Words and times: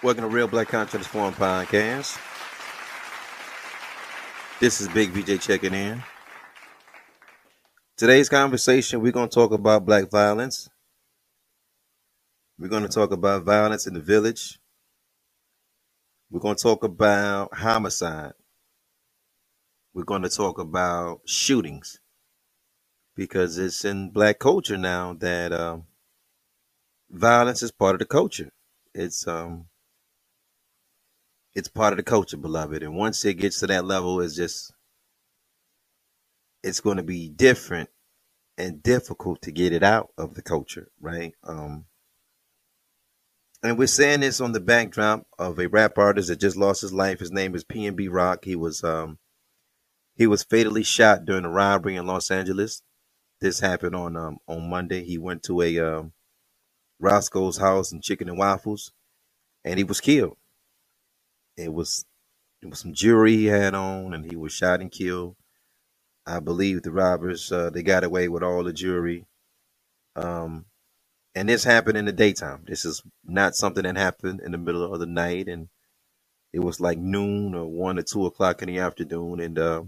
Welcome 0.00 0.22
to 0.22 0.28
Real 0.28 0.46
Black 0.46 0.68
Conscious 0.68 1.08
Forum 1.08 1.34
Podcast. 1.34 2.16
This 4.60 4.80
is 4.80 4.86
Big 4.86 5.10
VJ 5.10 5.40
checking 5.40 5.74
in. 5.74 6.04
Today's 7.96 8.28
conversation, 8.28 9.00
we're 9.00 9.10
going 9.10 9.28
to 9.28 9.34
talk 9.34 9.50
about 9.50 9.84
black 9.84 10.08
violence. 10.08 10.70
We're 12.60 12.68
going 12.68 12.84
to 12.84 12.88
talk 12.88 13.10
about 13.10 13.42
violence 13.42 13.88
in 13.88 13.94
the 13.94 14.00
village. 14.00 14.60
We're 16.30 16.38
going 16.38 16.54
to 16.54 16.62
talk 16.62 16.84
about 16.84 17.54
homicide. 17.54 18.34
We're 19.94 20.04
going 20.04 20.22
to 20.22 20.30
talk 20.30 20.60
about 20.60 21.22
shootings 21.26 21.98
because 23.16 23.58
it's 23.58 23.84
in 23.84 24.10
black 24.10 24.38
culture 24.38 24.78
now 24.78 25.14
that 25.14 25.52
um, 25.52 25.86
violence 27.10 27.64
is 27.64 27.72
part 27.72 27.96
of 27.96 27.98
the 27.98 28.04
culture. 28.04 28.52
It's 28.94 29.26
um, 29.26 29.66
it's 31.54 31.68
part 31.68 31.92
of 31.92 31.96
the 31.96 32.02
culture, 32.02 32.36
beloved. 32.36 32.82
And 32.82 32.96
once 32.96 33.24
it 33.24 33.34
gets 33.34 33.60
to 33.60 33.66
that 33.68 33.84
level, 33.84 34.20
it's 34.20 34.36
just 34.36 34.72
it's 36.62 36.80
going 36.80 36.96
to 36.96 37.02
be 37.02 37.28
different 37.28 37.88
and 38.56 38.82
difficult 38.82 39.40
to 39.42 39.52
get 39.52 39.72
it 39.72 39.82
out 39.82 40.10
of 40.18 40.34
the 40.34 40.42
culture, 40.42 40.90
right? 41.00 41.34
Um, 41.44 41.86
and 43.62 43.78
we're 43.78 43.86
saying 43.86 44.20
this 44.20 44.40
on 44.40 44.52
the 44.52 44.60
backdrop 44.60 45.26
of 45.38 45.58
a 45.58 45.68
rap 45.68 45.98
artist 45.98 46.28
that 46.28 46.40
just 46.40 46.56
lost 46.56 46.82
his 46.82 46.92
life. 46.92 47.20
His 47.20 47.32
name 47.32 47.54
is 47.54 47.64
PNB 47.64 48.08
Rock. 48.10 48.44
He 48.44 48.54
was 48.54 48.84
um, 48.84 49.18
he 50.14 50.26
was 50.26 50.42
fatally 50.44 50.82
shot 50.82 51.24
during 51.24 51.44
a 51.44 51.50
robbery 51.50 51.96
in 51.96 52.06
Los 52.06 52.30
Angeles. 52.30 52.82
This 53.40 53.60
happened 53.60 53.96
on 53.96 54.16
um, 54.16 54.38
on 54.46 54.68
Monday. 54.68 55.04
He 55.04 55.18
went 55.18 55.42
to 55.44 55.62
a 55.62 55.78
um, 55.78 56.12
Roscoe's 57.00 57.58
house 57.58 57.92
and 57.92 58.02
chicken 58.02 58.28
and 58.28 58.38
waffles, 58.38 58.92
and 59.64 59.78
he 59.78 59.84
was 59.84 60.00
killed. 60.00 60.36
It 61.58 61.72
was 61.72 62.04
it 62.62 62.70
was 62.70 62.80
some 62.80 62.94
jewelry 62.94 63.36
he 63.36 63.46
had 63.46 63.74
on, 63.74 64.14
and 64.14 64.30
he 64.30 64.36
was 64.36 64.52
shot 64.52 64.80
and 64.80 64.90
killed. 64.90 65.36
I 66.26 66.40
believe 66.40 66.82
the 66.82 66.92
robbers 66.92 67.50
uh, 67.50 67.70
they 67.70 67.82
got 67.82 68.04
away 68.04 68.28
with 68.28 68.42
all 68.42 68.62
the 68.62 68.72
jewelry. 68.72 69.26
Um, 70.14 70.66
and 71.34 71.48
this 71.48 71.64
happened 71.64 71.98
in 71.98 72.04
the 72.04 72.12
daytime. 72.12 72.64
This 72.66 72.84
is 72.84 73.02
not 73.24 73.54
something 73.54 73.84
that 73.84 73.96
happened 73.96 74.40
in 74.40 74.52
the 74.52 74.58
middle 74.58 74.92
of 74.92 75.00
the 75.00 75.06
night, 75.06 75.48
and 75.48 75.68
it 76.52 76.60
was 76.60 76.80
like 76.80 76.98
noon 76.98 77.54
or 77.54 77.66
one 77.66 77.98
or 77.98 78.02
two 78.02 78.26
o'clock 78.26 78.62
in 78.62 78.68
the 78.68 78.78
afternoon, 78.78 79.40
and 79.40 79.58
uh, 79.58 79.82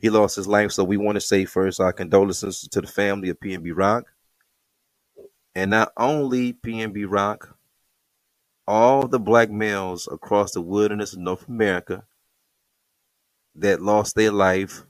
he 0.00 0.10
lost 0.10 0.36
his 0.36 0.46
life. 0.46 0.72
So 0.72 0.84
we 0.84 0.96
want 0.96 1.16
to 1.16 1.20
say 1.20 1.44
first 1.44 1.80
our 1.80 1.92
condolences 1.92 2.68
to 2.70 2.80
the 2.80 2.86
family 2.86 3.28
of 3.28 3.40
PNB 3.40 3.72
Rock, 3.74 4.04
and 5.54 5.70
not 5.70 5.92
only 5.96 6.52
PNB 6.52 7.06
Rock, 7.08 7.55
all 8.66 9.06
the 9.06 9.20
black 9.20 9.50
males 9.50 10.08
across 10.10 10.52
the 10.52 10.60
wilderness 10.60 11.12
of 11.12 11.20
North 11.20 11.48
America 11.48 12.04
that 13.54 13.80
lost 13.80 14.14
their 14.14 14.32
life. 14.32 14.82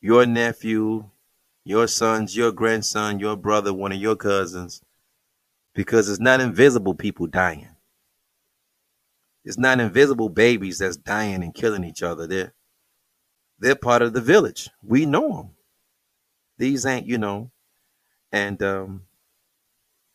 Your 0.00 0.26
nephew, 0.26 1.08
your 1.64 1.86
sons, 1.88 2.36
your 2.36 2.52
grandson, 2.52 3.18
your 3.18 3.36
brother, 3.36 3.72
one 3.72 3.92
of 3.92 3.98
your 3.98 4.16
cousins, 4.16 4.82
because 5.74 6.08
it's 6.08 6.20
not 6.20 6.40
invisible 6.40 6.94
people 6.94 7.26
dying. 7.26 7.68
It's 9.44 9.58
not 9.58 9.80
invisible 9.80 10.28
babies 10.28 10.78
that's 10.78 10.96
dying 10.96 11.42
and 11.42 11.54
killing 11.54 11.84
each 11.84 12.02
other. 12.02 12.26
They're 12.26 12.52
they're 13.58 13.76
part 13.76 14.02
of 14.02 14.12
the 14.12 14.20
village. 14.20 14.68
We 14.82 15.06
know 15.06 15.28
them. 15.36 15.50
These 16.58 16.86
ain't, 16.86 17.06
you 17.06 17.18
know, 17.18 17.50
and 18.32 18.62
um, 18.62 19.02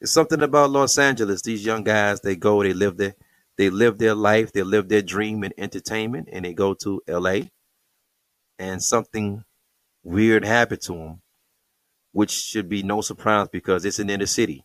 it's 0.01 0.11
something 0.11 0.41
about 0.41 0.71
Los 0.71 0.97
Angeles. 0.97 1.41
These 1.41 1.65
young 1.65 1.83
guys, 1.83 2.21
they 2.21 2.35
go, 2.35 2.63
they 2.63 2.73
live 2.73 2.97
there, 2.97 3.15
they 3.57 3.69
live 3.69 3.97
their 3.97 4.15
life, 4.15 4.51
they 4.51 4.63
live 4.63 4.87
their 4.87 5.01
dream 5.01 5.43
in 5.43 5.53
entertainment, 5.57 6.29
and 6.31 6.45
they 6.45 6.53
go 6.53 6.73
to 6.75 7.01
LA, 7.07 7.41
and 8.57 8.81
something 8.81 9.43
weird 10.03 10.45
happened 10.45 10.81
to 10.81 10.93
them, 10.93 11.21
which 12.11 12.31
should 12.31 12.69
be 12.69 12.83
no 12.83 13.01
surprise 13.01 13.47
because 13.51 13.85
it's 13.85 13.99
an 13.99 14.09
inner 14.09 14.25
city. 14.25 14.63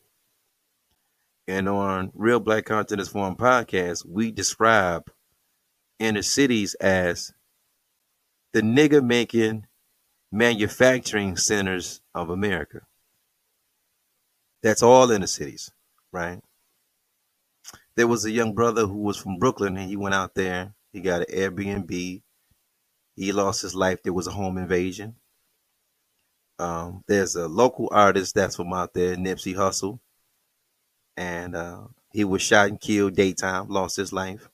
And 1.47 1.69
on 1.69 2.11
Real 2.15 2.41
Black 2.41 2.65
Consciousness 2.65 3.09
Forum 3.09 3.37
podcast, 3.37 4.07
we 4.07 4.31
describe 4.31 5.11
inner 5.99 6.23
cities 6.23 6.75
as 6.75 7.33
the 8.53 8.63
nigger 8.63 9.05
making 9.05 9.67
manufacturing 10.33 11.37
centers 11.37 12.01
of 12.15 12.31
America. 12.31 12.83
That's 14.65 14.83
all 14.83 15.11
in 15.11 15.21
the 15.21 15.27
cities, 15.27 15.71
right? 16.11 16.41
There 17.97 18.09
was 18.09 18.25
a 18.25 18.31
young 18.31 18.55
brother 18.55 18.87
who 18.87 18.97
was 19.03 19.19
from 19.19 19.39
Brooklyn 19.39 19.77
and 19.77 19.91
he 19.91 19.97
went 19.97 20.15
out 20.15 20.35
there. 20.35 20.75
He 20.91 21.03
got 21.03 21.29
an 21.29 21.37
Airbnb. 21.37 22.23
He 23.15 23.33
lost 23.33 23.61
his 23.61 23.75
life. 23.75 24.03
There 24.03 24.15
was 24.15 24.27
a 24.27 24.33
home 24.33 24.57
invasion. 24.57 25.17
Um, 26.59 27.05
there's 27.07 27.37
a 27.37 27.47
local 27.47 27.91
artist 27.93 28.35
that's 28.35 28.57
from 28.57 28.73
out 28.73 28.95
there, 28.95 29.17
Nipsey 29.17 29.55
Hussle, 29.55 29.99
and 31.17 31.55
uh, 31.55 31.83
he 32.13 32.25
was 32.25 32.41
shot 32.41 32.69
and 32.69 32.81
killed 32.81 33.17
daytime, 33.17 33.69
lost 33.69 33.97
his 33.97 34.15
life. 34.15 34.49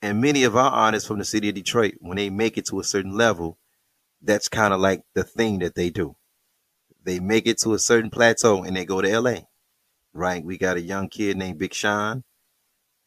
And 0.00 0.20
many 0.20 0.42
of 0.42 0.56
our 0.56 0.70
artists 0.72 1.06
from 1.06 1.18
the 1.20 1.24
city 1.24 1.50
of 1.50 1.54
Detroit, 1.54 1.94
when 2.00 2.16
they 2.16 2.30
make 2.30 2.58
it 2.58 2.66
to 2.66 2.80
a 2.80 2.84
certain 2.84 3.16
level, 3.16 3.58
that's 4.20 4.48
kind 4.48 4.74
of 4.74 4.80
like 4.80 5.02
the 5.14 5.22
thing 5.22 5.60
that 5.60 5.76
they 5.76 5.90
do 5.90 6.16
they 7.04 7.20
make 7.20 7.46
it 7.46 7.58
to 7.58 7.74
a 7.74 7.78
certain 7.78 8.10
plateau 8.10 8.62
and 8.62 8.76
they 8.76 8.84
go 8.84 9.00
to 9.00 9.20
LA. 9.20 9.40
Right? 10.12 10.44
We 10.44 10.58
got 10.58 10.76
a 10.76 10.82
young 10.82 11.08
kid 11.08 11.36
named 11.36 11.58
Big 11.58 11.74
Sean. 11.74 12.24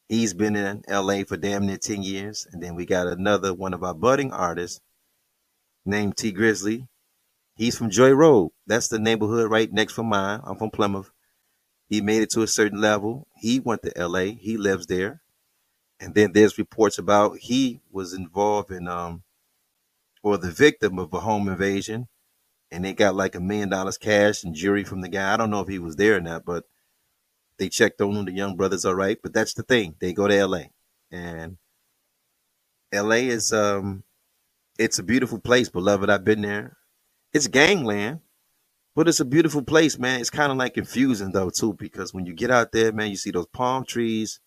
He's 0.09 0.33
been 0.33 0.55
in 0.55 0.83
LA 0.89 1.23
for 1.23 1.37
damn 1.37 1.65
near 1.65 1.77
10 1.77 2.03
years. 2.03 2.47
And 2.51 2.61
then 2.61 2.75
we 2.75 2.85
got 2.85 3.07
another 3.07 3.53
one 3.53 3.73
of 3.73 3.83
our 3.83 3.93
budding 3.93 4.31
artists 4.31 4.81
named 5.85 6.17
Tee 6.17 6.33
Grizzley. 6.33 6.87
He's 7.55 7.77
from 7.77 7.89
Joy 7.89 8.11
Road. 8.11 8.51
That's 8.67 8.87
the 8.87 8.99
neighborhood 8.99 9.49
right 9.49 9.71
next 9.71 9.93
from 9.93 10.07
mine. 10.07 10.41
I'm 10.43 10.57
from 10.57 10.71
Plymouth. 10.71 11.11
He 11.87 12.01
made 12.01 12.21
it 12.23 12.31
to 12.31 12.41
a 12.41 12.47
certain 12.47 12.81
level. 12.81 13.27
He 13.37 13.59
went 13.59 13.83
to 13.83 13.93
LA. 13.95 14.33
He 14.39 14.57
lives 14.57 14.87
there. 14.87 15.21
And 15.99 16.13
then 16.13 16.33
there's 16.33 16.57
reports 16.57 16.97
about 16.97 17.37
he 17.37 17.81
was 17.91 18.13
involved 18.13 18.71
in 18.71 18.87
um 18.87 19.23
or 20.23 20.37
the 20.37 20.51
victim 20.51 20.99
of 20.99 21.13
a 21.13 21.21
home 21.21 21.47
invasion 21.47 22.07
and 22.71 22.83
they 22.83 22.93
got 22.93 23.15
like 23.15 23.35
a 23.35 23.39
million 23.39 23.69
dollars 23.69 23.97
cash 23.97 24.43
and 24.43 24.55
jewelry 24.55 24.83
from 24.83 25.01
the 25.01 25.09
guy. 25.09 25.33
I 25.33 25.37
don't 25.37 25.49
know 25.49 25.61
if 25.61 25.67
he 25.67 25.79
was 25.79 25.95
there 25.95 26.17
or 26.17 26.21
not, 26.21 26.45
but 26.45 26.65
they 27.57 27.69
checked 27.69 28.01
on 28.01 28.15
him. 28.15 28.25
The 28.25 28.33
young 28.33 28.55
brothers 28.55 28.85
all 28.85 28.95
right. 28.95 29.17
But 29.21 29.33
that's 29.33 29.53
the 29.53 29.63
thing. 29.63 29.95
They 29.99 30.13
go 30.13 30.27
to 30.27 30.45
LA. 30.45 30.63
And 31.11 31.57
LA 32.93 33.27
is 33.31 33.53
um 33.53 34.03
it's 34.77 34.99
a 34.99 35.03
beautiful 35.03 35.39
place, 35.39 35.69
beloved. 35.69 36.09
I've 36.09 36.25
been 36.25 36.41
there. 36.41 36.77
It's 37.33 37.47
gangland, 37.47 38.21
but 38.95 39.07
it's 39.07 39.19
a 39.21 39.25
beautiful 39.25 39.63
place, 39.63 39.97
man. 39.97 40.21
It's 40.21 40.29
kind 40.29 40.51
of 40.51 40.57
like 40.57 40.73
confusing 40.75 41.31
though, 41.31 41.49
too, 41.49 41.73
because 41.73 42.13
when 42.13 42.25
you 42.25 42.33
get 42.33 42.51
out 42.51 42.71
there, 42.71 42.91
man, 42.91 43.09
you 43.09 43.17
see 43.17 43.31
those 43.31 43.47
palm 43.47 43.85
trees. 43.85 44.39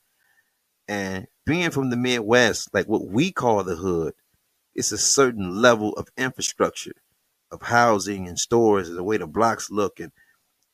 And 0.89 1.27
being 1.47 1.71
from 1.71 1.91
the 1.91 1.97
Midwest, 1.97 2.71
like 2.75 2.89
what 2.89 3.07
we 3.07 3.33
call 3.33 3.65
the 3.65 3.77
hood, 3.77 4.15
it's 4.75 4.93
a 4.93 4.99
certain 4.99 5.61
level 5.61 5.93
of 5.95 6.09
infrastructure 6.17 6.93
of 7.53 7.63
housing 7.63 8.29
and 8.29 8.39
stores, 8.39 8.91
the 8.91 9.05
way 9.05 9.17
the 9.19 9.27
blocks 9.27 9.71
look. 9.71 10.01
And 10.01 10.13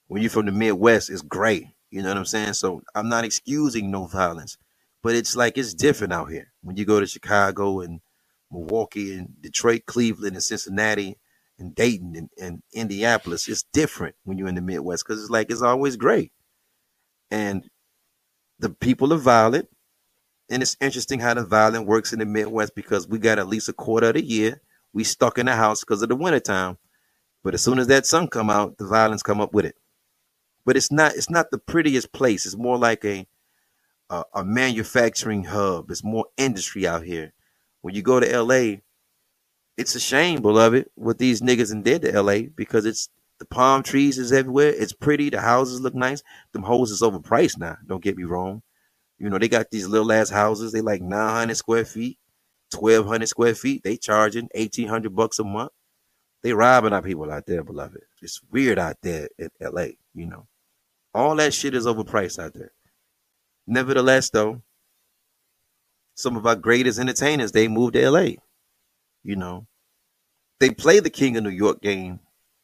when 0.09 0.23
you're 0.23 0.31
from 0.31 0.47
the 0.47 0.53
Midwest, 0.53 1.11
it's 1.11 1.23
great. 1.23 1.67
You 1.91 2.03
know 2.03 2.09
what 2.09 2.19
I'm 2.19 2.25
saying? 2.27 2.55
So 2.55 2.83
I'm 2.95 3.09
not 3.09 3.25
excusing 3.25 3.91
no 3.91 4.07
violence, 4.07 4.59
but 5.03 5.15
it's 5.15 5.37
like 5.37 5.59
it's 5.59 5.75
different 5.75 6.13
out 6.13 6.31
here. 6.31 6.53
When 6.63 6.77
you 6.77 6.85
go 6.85 7.01
to 7.01 7.07
Chicago 7.07 7.81
and 7.81 8.01
Milwaukee 8.51 9.15
and 9.17 9.41
Detroit, 9.41 9.83
Cleveland 9.87 10.35
and 10.37 10.43
Cincinnati 10.43 11.19
and 11.59 11.75
Dayton 11.75 12.15
and, 12.17 12.31
and 12.41 12.63
Indianapolis, 12.75 13.49
it's 13.49 13.65
different 13.73 14.17
when 14.25 14.39
you're 14.39 14.49
in 14.49 14.57
the 14.57 14.63
Midwest 14.63 15.05
because 15.07 15.23
it's 15.23 15.31
like 15.31 15.51
it's 15.51 15.63
always 15.63 15.97
great. 15.97 16.33
And 17.31 17.69
the 18.61 18.71
people 18.71 19.13
are 19.13 19.19
violent. 19.19 19.69
And 20.51 20.63
it's 20.63 20.77
interesting 20.81 21.21
how 21.21 21.35
the 21.35 21.45
violence 21.45 21.87
works 21.87 22.13
in 22.13 22.21
the 22.21 22.27
Midwest 22.27 22.75
because 22.77 23.09
we 23.09 23.19
got 23.19 23.39
at 23.39 23.49
least 23.49 23.69
a 23.69 23.73
quarter 23.75 24.09
of 24.09 24.15
the 24.15 24.25
year 24.25 24.61
we 24.95 25.05
stuck 25.05 25.39
in 25.39 25.47
the 25.47 25.57
house 25.57 25.81
because 25.81 26.01
of 26.03 26.09
the 26.09 26.17
wintertime. 26.17 26.79
But 27.43 27.53
as 27.53 27.63
soon 27.63 27.79
as 27.79 27.89
that 27.89 28.07
sun 28.07 28.29
come 28.29 28.49
out, 28.49 28.79
the 28.79 28.87
violence 28.87 29.23
come 29.23 29.41
up 29.41 29.53
with 29.53 29.67
it. 29.67 29.77
But 30.65 30.79
it's 30.79 30.91
not 30.91 31.13
it's 31.15 31.29
not 31.29 31.51
the 31.51 31.59
prettiest 31.59 32.13
place. 32.13 32.47
It's 32.47 32.57
more 32.57 32.79
like 32.79 33.05
a 33.05 33.27
a, 34.09 34.25
a 34.33 34.45
manufacturing 34.45 35.45
hub. 35.45 35.91
It's 35.91 36.05
more 36.05 36.27
industry 36.39 36.87
out 36.87 37.03
here. 37.05 37.35
When 37.83 37.95
you 37.95 38.01
go 38.01 38.19
to 38.19 38.43
LA, 38.43 38.77
it's 39.77 39.95
a 39.95 40.01
shame, 40.01 40.41
beloved, 40.41 40.87
what 40.95 41.19
these 41.19 41.43
niggas 41.43 41.73
and 41.73 41.85
did 41.85 42.03
to 42.03 42.23
LA 42.23 42.43
because 42.55 42.87
it's 42.87 43.11
the 43.41 43.45
palm 43.45 43.83
trees 43.83 44.17
is 44.17 44.33
everywhere. 44.33 44.73
It's 44.75 44.93
pretty. 44.93 45.29
The 45.29 45.41
houses 45.41 45.81
look 45.81 45.95
nice. 45.95 46.23
Them 46.53 46.63
hoes 46.63 46.93
is 46.93 47.03
overpriced 47.03 47.59
now. 47.59 47.77
Don't 47.87 48.03
get 48.03 48.17
me 48.17 48.25
wrong. 48.25 48.63
You 49.19 49.29
know, 49.29 49.39
they 49.39 49.49
got 49.49 49.71
these 49.71 49.89
little 49.89 50.13
ass 50.13 50.31
houses. 50.31 50.73
They 50.73 50.81
like 50.81 51.03
900 51.03 51.57
square 51.57 51.85
feet. 51.85 52.19
1200 52.75 53.27
square 53.27 53.55
feet. 53.55 53.83
They 53.83 53.97
charging 53.97 54.49
1800 54.55 55.15
bucks 55.15 55.39
a 55.39 55.45
month. 55.45 55.73
They 56.43 56.53
robbing 56.53 56.93
our 56.93 57.03
people 57.03 57.31
out 57.33 57.47
there, 57.47 57.65
beloved. 57.65 58.03
It's 58.21 58.41
weird 58.51 58.79
out 58.79 58.97
there 59.03 59.29
in 59.39 59.49
LA, 59.61 59.87
you 60.15 60.27
know. 60.27 60.47
All 61.15 61.37
that 61.37 61.55
shit 61.55 61.75
is 61.75 61.87
overpriced 61.87 62.39
out 62.39 62.55
there. 62.55 62.73
Nevertheless, 63.67 64.31
though, 64.31 64.63
some 66.15 66.37
of 66.37 66.47
our 66.47 66.57
greatest 66.57 66.99
entertainers 66.99 67.53
they 67.53 67.69
moved 67.69 67.95
to 67.95 68.11
LA. 68.11 68.33
You 69.23 69.37
know, 69.37 69.67
they 70.61 70.71
play 70.71 71.01
the 71.01 71.11
King 71.11 71.37
of 71.37 71.45
New 71.45 71.51
York 71.51 71.81
game 71.81 72.21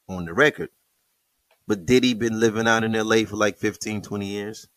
on 0.08 0.26
the 0.26 0.34
record, 0.34 0.68
but 1.66 1.86
Diddy 1.86 2.12
been 2.14 2.38
living 2.38 2.68
out 2.68 2.84
in 2.84 2.92
LA 2.92 3.24
for 3.24 3.36
like 3.36 3.58
15, 3.58 4.02
20 4.02 4.26
years. 4.26 4.68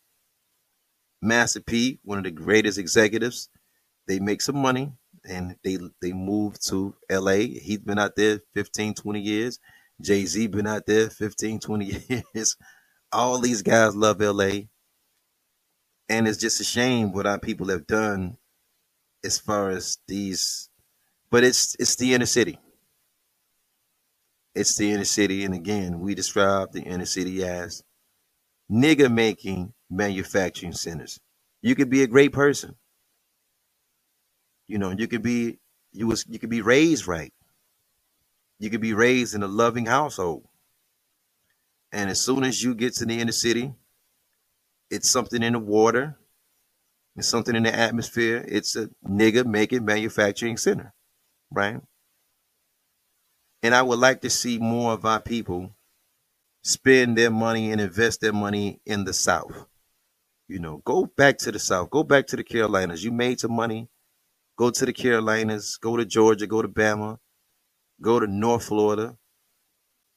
Master 1.21 1.61
P, 1.61 1.99
one 2.03 2.17
of 2.17 2.23
the 2.23 2.31
greatest 2.31 2.77
executives, 2.77 3.49
they 4.07 4.19
make 4.19 4.41
some 4.41 4.57
money 4.57 4.93
and 5.27 5.55
they 5.63 5.77
they 6.01 6.13
moved 6.13 6.67
to 6.69 6.95
LA. 7.11 7.33
He's 7.61 7.79
been 7.79 7.99
out 7.99 8.15
there 8.17 8.39
15, 8.55 8.95
20 8.95 9.21
years. 9.21 9.59
Jay-Z 10.01 10.47
been 10.47 10.67
out 10.67 10.85
there 10.87 11.09
15, 11.09 11.59
20 11.59 11.85
years. 12.35 12.57
All 13.11 13.39
these 13.39 13.63
guys 13.63 13.95
love 13.95 14.21
LA. 14.21 14.51
And 16.09 16.27
it's 16.27 16.39
just 16.39 16.61
a 16.61 16.65
shame 16.65 17.13
what 17.13 17.27
our 17.27 17.39
people 17.39 17.69
have 17.69 17.87
done 17.87 18.37
as 19.25 19.39
far 19.39 19.69
as 19.71 19.97
these 20.07 20.69
but 21.31 21.43
it's 21.45 21.75
it's 21.79 21.97
the 21.97 22.15
inner 22.15 22.27
city. 22.27 22.59
It's 24.55 24.77
the 24.77 24.91
inner 24.91 25.05
city, 25.05 25.45
and 25.45 25.53
again, 25.55 25.99
we 26.01 26.15
describe 26.15 26.73
the 26.73 26.81
inner 26.83 27.05
city 27.05 27.43
as 27.45 27.83
nigger 28.71 29.13
making 29.13 29.73
manufacturing 29.89 30.73
centers. 30.73 31.19
You 31.61 31.75
could 31.75 31.89
be 31.89 32.03
a 32.03 32.07
great 32.07 32.33
person. 32.33 32.75
You 34.67 34.77
know, 34.77 34.91
you 34.91 35.07
could 35.07 35.21
be 35.23 35.59
you 35.91 36.07
was 36.07 36.25
you 36.27 36.39
could 36.39 36.49
be 36.49 36.61
raised 36.61 37.07
right. 37.07 37.33
You 38.59 38.69
could 38.69 38.81
be 38.81 38.93
raised 38.93 39.35
in 39.35 39.43
a 39.43 39.47
loving 39.47 39.85
household. 39.85 40.45
And 41.91 42.09
as 42.09 42.19
soon 42.19 42.43
as 42.43 42.63
you 42.63 42.73
get 42.73 42.93
to 42.95 43.05
the 43.05 43.19
inner 43.19 43.31
city, 43.31 43.73
it's 44.89 45.09
something 45.09 45.43
in 45.43 45.53
the 45.53 45.59
water, 45.59 46.17
it's 47.15 47.27
something 47.27 47.55
in 47.55 47.63
the 47.63 47.75
atmosphere. 47.75 48.43
It's 48.47 48.75
a 48.75 48.89
nigger 49.07 49.45
making 49.45 49.85
manufacturing 49.85 50.57
center, 50.57 50.93
right? 51.51 51.81
And 53.61 53.73
I 53.73 53.81
would 53.81 53.99
like 53.99 54.21
to 54.21 54.29
see 54.29 54.57
more 54.59 54.93
of 54.93 55.05
our 55.05 55.21
people 55.21 55.75
spend 56.63 57.17
their 57.17 57.31
money 57.31 57.71
and 57.71 57.81
invest 57.81 58.21
their 58.21 58.33
money 58.33 58.81
in 58.85 59.05
the 59.05 59.13
South. 59.13 59.67
You 60.47 60.59
know, 60.59 60.81
go 60.85 61.05
back 61.05 61.37
to 61.39 61.51
the 61.51 61.59
South, 61.59 61.89
go 61.89 62.03
back 62.03 62.27
to 62.27 62.35
the 62.35 62.43
Carolinas. 62.43 63.03
You 63.03 63.11
made 63.11 63.39
some 63.39 63.53
money. 63.53 63.89
Go 64.57 64.69
to 64.71 64.85
the 64.85 64.93
Carolinas, 64.93 65.77
go 65.77 65.97
to 65.97 66.05
Georgia, 66.05 66.47
go 66.47 66.61
to 66.61 66.67
Bama, 66.67 67.19
go 68.01 68.19
to 68.19 68.27
North 68.27 68.65
Florida, 68.65 69.17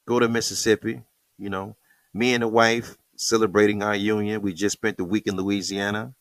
go 0.07 0.19
to 0.21 0.29
Mississippi. 0.29 1.03
You 1.39 1.51
know, 1.51 1.77
me 2.15 2.35
and 2.35 2.43
the 2.43 2.49
wife 2.49 2.97
celebrating 3.17 3.83
our 3.83 3.97
union. 3.97 4.43
We 4.43 4.55
just 4.55 4.75
spent 4.75 4.97
the 4.97 5.05
week 5.05 5.27
in 5.27 5.37
Louisiana. 5.37 6.15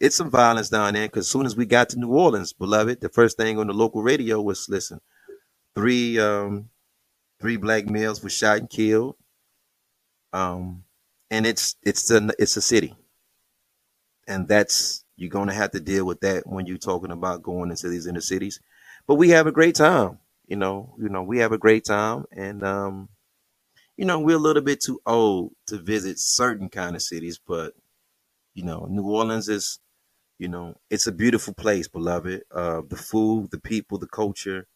It's 0.00 0.16
some 0.16 0.30
violence 0.30 0.68
down 0.68 0.94
there 0.94 1.06
because 1.06 1.26
as 1.26 1.30
soon 1.30 1.46
as 1.46 1.56
we 1.56 1.66
got 1.66 1.90
to 1.90 1.98
New 1.98 2.10
Orleans, 2.12 2.52
beloved, 2.52 3.00
the 3.00 3.08
first 3.08 3.36
thing 3.36 3.58
on 3.58 3.68
the 3.68 3.72
local 3.72 4.02
radio 4.02 4.40
was 4.42 4.68
listen, 4.68 5.00
three 5.74 6.18
um, 6.18 6.70
three 7.40 7.56
black 7.56 7.86
males 7.86 8.22
were 8.22 8.30
shot 8.30 8.58
and 8.58 8.70
killed. 8.70 9.16
Um, 10.32 10.84
and 11.30 11.46
it's 11.46 11.76
it's 11.82 12.10
a 12.10 12.30
it's 12.38 12.56
a 12.56 12.62
city, 12.62 12.94
and 14.26 14.48
that's 14.48 15.03
you're 15.16 15.30
gonna 15.30 15.54
have 15.54 15.72
to 15.72 15.80
deal 15.80 16.04
with 16.06 16.20
that 16.20 16.46
when 16.46 16.66
you're 16.66 16.78
talking 16.78 17.10
about 17.12 17.42
going 17.42 17.70
into 17.70 17.88
these 17.88 18.06
inner 18.06 18.20
cities. 18.20 18.60
But 19.06 19.16
we 19.16 19.30
have 19.30 19.46
a 19.46 19.52
great 19.52 19.74
time, 19.74 20.18
you 20.46 20.56
know. 20.56 20.94
You 20.98 21.08
know, 21.08 21.22
we 21.22 21.38
have 21.38 21.52
a 21.52 21.58
great 21.58 21.84
time, 21.84 22.24
and 22.32 22.62
um, 22.64 23.08
you 23.96 24.04
know, 24.04 24.20
we're 24.20 24.36
a 24.36 24.40
little 24.40 24.62
bit 24.62 24.80
too 24.80 25.00
old 25.06 25.52
to 25.68 25.78
visit 25.78 26.18
certain 26.18 26.68
kind 26.68 26.96
of 26.96 27.02
cities, 27.02 27.38
but 27.46 27.74
you 28.54 28.64
know, 28.64 28.86
New 28.90 29.04
Orleans 29.04 29.48
is, 29.48 29.80
you 30.38 30.48
know, 30.48 30.76
it's 30.90 31.06
a 31.06 31.12
beautiful 31.12 31.54
place, 31.54 31.88
beloved. 31.88 32.42
Uh, 32.52 32.82
the 32.88 32.96
food, 32.96 33.50
the 33.50 33.60
people, 33.60 33.98
the 33.98 34.08
culture. 34.08 34.66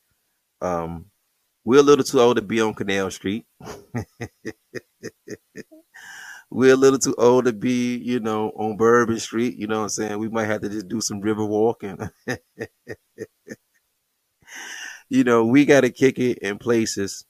Um, 0.63 1.07
we're 1.65 1.81
a 1.81 1.85
little 1.85 2.05
too 2.05 2.21
old 2.21 2.37
to 2.37 2.43
be 2.43 2.61
on 2.61 2.75
Canal 2.75 3.11
Street. 3.11 3.47
we're 6.59 6.75
a 6.75 6.79
little 6.79 6.99
too 7.01 7.15
old 7.19 7.47
to 7.47 7.55
be, 7.55 7.97
you 7.99 8.21
know, 8.21 8.51
on 8.57 8.77
Bourbon 8.77 9.21
Street. 9.21 9.57
You 9.59 9.69
know 9.69 9.79
what 9.79 9.85
I'm 9.85 9.91
saying? 9.91 10.19
We 10.19 10.29
might 10.31 10.47
have 10.47 10.63
to 10.63 10.71
just 10.71 10.89
do 10.89 11.01
some 11.01 11.21
river 11.21 11.45
walking. 11.47 11.99
you 15.11 15.25
know, 15.25 15.47
we 15.47 15.67
got 15.67 15.83
to 15.83 15.91
kick 15.91 16.19
it 16.19 16.39
in 16.39 16.59
places 16.59 17.27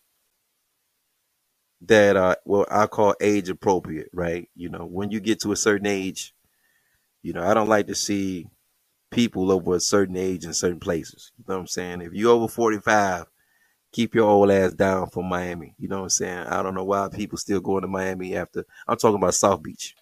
that 1.83 2.17
are 2.17 2.39
well 2.47 2.67
I 2.71 2.87
call 2.87 3.15
age 3.21 3.51
appropriate, 3.51 4.09
right? 4.13 4.49
You 4.57 4.71
know, 4.71 4.87
when 4.87 5.11
you 5.13 5.21
get 5.21 5.41
to 5.43 5.53
a 5.53 5.57
certain 5.57 5.87
age, 5.87 6.35
you 7.23 7.33
know, 7.35 7.45
I 7.45 7.55
don't 7.55 7.69
like 7.69 7.89
to 7.89 7.97
see 7.97 8.47
people 9.13 9.53
over 9.53 9.77
a 9.77 9.81
certain 9.81 10.17
age 10.17 10.47
in 10.47 10.55
certain 10.55 10.81
places. 10.81 11.33
You 11.39 11.47
know 11.49 11.57
what 11.57 11.63
I'm 11.63 11.69
saying? 11.69 12.03
If 12.03 12.15
you're 12.15 12.33
over 12.35 12.49
45, 12.49 13.27
keep 13.93 14.15
your 14.15 14.29
old 14.29 14.51
ass 14.51 14.73
down 14.73 15.09
from 15.11 15.27
Miami. 15.27 15.75
You 15.79 15.89
know 15.89 15.99
what 15.99 16.05
I'm 16.05 16.11
saying? 16.11 16.47
I 16.47 16.63
don't 16.63 16.75
know 16.75 16.85
why 16.85 17.09
people 17.09 17.39
still 17.39 17.61
going 17.61 17.83
to 17.83 17.89
Miami 17.89 18.37
after 18.37 18.65
I'm 18.87 18.97
talking 18.97 19.17
about 19.17 19.35
South 19.35 19.63
Beach. 19.63 19.95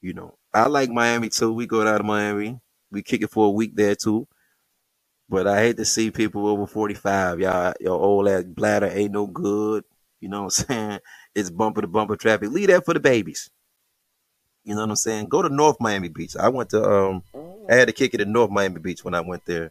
You 0.00 0.14
know, 0.14 0.34
I 0.54 0.66
like 0.68 0.90
Miami 0.90 1.28
too. 1.28 1.52
We 1.52 1.66
go 1.66 1.84
down 1.84 1.98
to 1.98 2.04
Miami. 2.04 2.60
We 2.90 3.02
kick 3.02 3.22
it 3.22 3.30
for 3.30 3.46
a 3.46 3.50
week 3.50 3.74
there 3.74 3.94
too. 3.94 4.28
But 5.28 5.46
I 5.46 5.60
hate 5.60 5.76
to 5.78 5.84
see 5.84 6.10
people 6.10 6.46
over 6.46 6.66
45. 6.66 7.40
Y'all, 7.40 7.74
your 7.80 8.00
old 8.00 8.28
ass 8.28 8.44
bladder 8.44 8.86
ain't 8.86 9.12
no 9.12 9.26
good. 9.26 9.84
You 10.20 10.28
know 10.28 10.44
what 10.44 10.58
I'm 10.58 10.66
saying? 10.66 11.00
It's 11.34 11.50
bumper 11.50 11.80
to 11.80 11.88
bumper 11.88 12.16
traffic. 12.16 12.50
Leave 12.50 12.68
that 12.68 12.84
for 12.84 12.94
the 12.94 13.00
babies. 13.00 13.50
You 14.64 14.74
know 14.74 14.82
what 14.82 14.90
I'm 14.90 14.96
saying? 14.96 15.26
Go 15.26 15.42
to 15.42 15.48
North 15.48 15.76
Miami 15.80 16.08
Beach. 16.08 16.36
I 16.36 16.48
went 16.48 16.70
to 16.70 16.84
um 16.84 17.22
I 17.68 17.74
had 17.74 17.88
to 17.88 17.92
kick 17.92 18.14
it 18.14 18.20
in 18.20 18.32
North 18.32 18.50
Miami 18.50 18.80
Beach 18.80 19.04
when 19.04 19.14
I 19.14 19.20
went 19.20 19.44
there. 19.44 19.70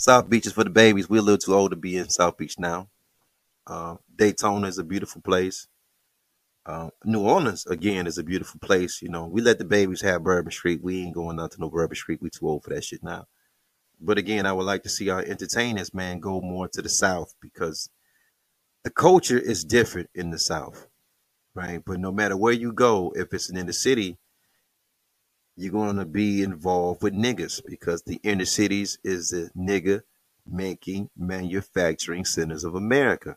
South 0.00 0.30
Beach 0.30 0.46
is 0.46 0.54
for 0.54 0.64
the 0.64 0.70
babies. 0.70 1.10
We're 1.10 1.18
a 1.18 1.22
little 1.22 1.36
too 1.36 1.54
old 1.54 1.72
to 1.72 1.76
be 1.76 1.98
in 1.98 2.08
South 2.08 2.38
Beach 2.38 2.58
now. 2.58 2.88
Uh, 3.66 3.96
Daytona 4.16 4.66
is 4.66 4.78
a 4.78 4.82
beautiful 4.82 5.20
place. 5.20 5.68
Uh, 6.64 6.88
New 7.04 7.20
Orleans 7.20 7.66
again 7.66 8.06
is 8.06 8.16
a 8.16 8.22
beautiful 8.24 8.58
place. 8.60 9.02
You 9.02 9.10
know, 9.10 9.26
we 9.26 9.42
let 9.42 9.58
the 9.58 9.66
babies 9.66 10.00
have 10.00 10.24
Bourbon 10.24 10.52
Street. 10.52 10.82
We 10.82 11.02
ain't 11.02 11.14
going 11.14 11.38
out 11.38 11.50
to 11.52 11.60
no 11.60 11.68
Bourbon 11.68 11.96
Street. 11.96 12.22
We 12.22 12.30
too 12.30 12.48
old 12.48 12.64
for 12.64 12.70
that 12.70 12.82
shit 12.82 13.02
now. 13.02 13.26
But 14.00 14.16
again, 14.16 14.46
I 14.46 14.54
would 14.54 14.64
like 14.64 14.84
to 14.84 14.88
see 14.88 15.10
our 15.10 15.20
entertainers, 15.20 15.92
man, 15.92 16.18
go 16.18 16.40
more 16.40 16.66
to 16.68 16.80
the 16.80 16.88
South 16.88 17.34
because 17.42 17.90
the 18.84 18.90
culture 18.90 19.38
is 19.38 19.64
different 19.64 20.08
in 20.14 20.30
the 20.30 20.38
South, 20.38 20.86
right? 21.54 21.82
But 21.84 22.00
no 22.00 22.10
matter 22.10 22.38
where 22.38 22.54
you 22.54 22.72
go, 22.72 23.12
if 23.14 23.34
it's 23.34 23.50
in 23.50 23.66
the 23.66 23.74
city, 23.74 24.16
you're 25.56 25.72
going 25.72 25.96
to 25.96 26.04
be 26.04 26.42
involved 26.42 27.02
with 27.02 27.14
niggas 27.14 27.60
because 27.66 28.02
the 28.02 28.20
inner 28.22 28.44
cities 28.44 28.98
is 29.04 29.28
the 29.30 29.50
nigger 29.56 30.02
making 30.46 31.10
manufacturing 31.16 32.24
centers 32.24 32.64
of 32.64 32.74
America. 32.74 33.36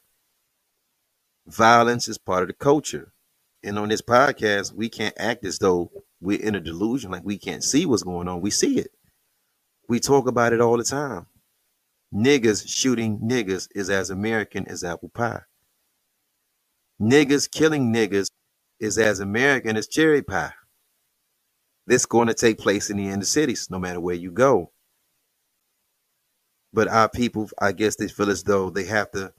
Violence 1.47 2.07
is 2.07 2.17
part 2.17 2.43
of 2.43 2.47
the 2.47 2.53
culture. 2.53 3.11
And 3.63 3.77
on 3.79 3.89
this 3.89 4.01
podcast, 4.01 4.73
we 4.73 4.89
can't 4.89 5.15
act 5.17 5.45
as 5.45 5.59
though 5.59 5.91
we're 6.21 6.41
in 6.41 6.55
a 6.55 6.59
delusion, 6.59 7.11
like 7.11 7.23
we 7.25 7.37
can't 7.37 7.63
see 7.63 7.85
what's 7.85 8.03
going 8.03 8.27
on. 8.27 8.41
We 8.41 8.51
see 8.51 8.79
it. 8.79 8.91
We 9.89 9.99
talk 9.99 10.27
about 10.27 10.53
it 10.53 10.61
all 10.61 10.77
the 10.77 10.83
time. 10.83 11.27
Niggas 12.13 12.67
shooting 12.67 13.19
niggas 13.19 13.67
is 13.75 13.89
as 13.89 14.09
American 14.09 14.67
as 14.67 14.83
apple 14.83 15.09
pie. 15.09 15.41
Niggas 17.01 17.49
killing 17.51 17.93
niggas 17.93 18.29
is 18.79 18.97
as 18.97 19.19
American 19.19 19.75
as 19.77 19.87
cherry 19.87 20.21
pie. 20.21 20.53
This 21.85 22.05
going 22.05 22.27
to 22.27 22.33
take 22.33 22.57
place 22.59 22.89
in 22.89 22.97
the 22.97 23.09
inner 23.09 23.25
cities, 23.25 23.67
no 23.69 23.79
matter 23.79 23.99
where 23.99 24.15
you 24.15 24.31
go. 24.31 24.71
But 26.71 26.87
our 26.87 27.09
people, 27.09 27.49
I 27.61 27.71
guess 27.71 27.95
they 27.95 28.07
feel 28.07 28.29
as 28.29 28.43
though 28.43 28.69
they 28.69 28.85
have 28.85 29.11
to, 29.11 29.33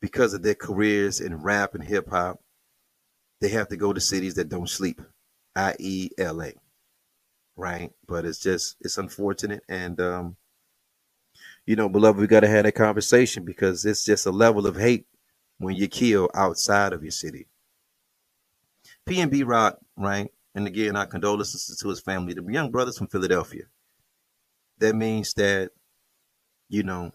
because 0.00 0.34
of 0.34 0.42
their 0.42 0.54
careers 0.54 1.20
in 1.20 1.36
rap 1.36 1.74
and 1.74 1.82
hip 1.82 2.10
hop, 2.10 2.40
they 3.40 3.48
have 3.50 3.68
to 3.68 3.76
go 3.76 3.92
to 3.92 4.00
cities 4.00 4.34
that 4.34 4.48
don't 4.48 4.68
sleep, 4.68 5.00
i.e., 5.54 6.10
LA. 6.18 6.50
Right? 7.56 7.92
But 8.06 8.24
it's 8.26 8.40
just, 8.40 8.76
it's 8.80 8.98
unfortunate. 8.98 9.62
And, 9.68 10.00
um, 10.00 10.36
you 11.64 11.76
know, 11.76 11.88
beloved, 11.88 12.20
we 12.20 12.26
got 12.26 12.40
to 12.40 12.48
have 12.48 12.64
that 12.64 12.72
conversation 12.72 13.44
because 13.44 13.84
it's 13.84 14.04
just 14.04 14.26
a 14.26 14.30
level 14.30 14.66
of 14.66 14.76
hate 14.76 15.06
when 15.58 15.74
you 15.76 15.88
kill 15.88 16.30
outside 16.34 16.92
of 16.92 17.02
your 17.02 17.10
city. 17.10 17.46
PNB 19.08 19.46
Rock, 19.46 19.78
right? 19.96 20.30
And 20.56 20.66
again, 20.66 20.96
our 20.96 21.06
condolences 21.06 21.78
to 21.78 21.88
his 21.88 22.00
family, 22.00 22.34
the 22.34 22.42
young 22.42 22.72
brothers 22.72 22.98
from 22.98 23.06
Philadelphia. 23.06 23.64
That 24.78 24.96
means 24.96 25.34
that, 25.34 25.70
you 26.68 26.82
know, 26.82 27.12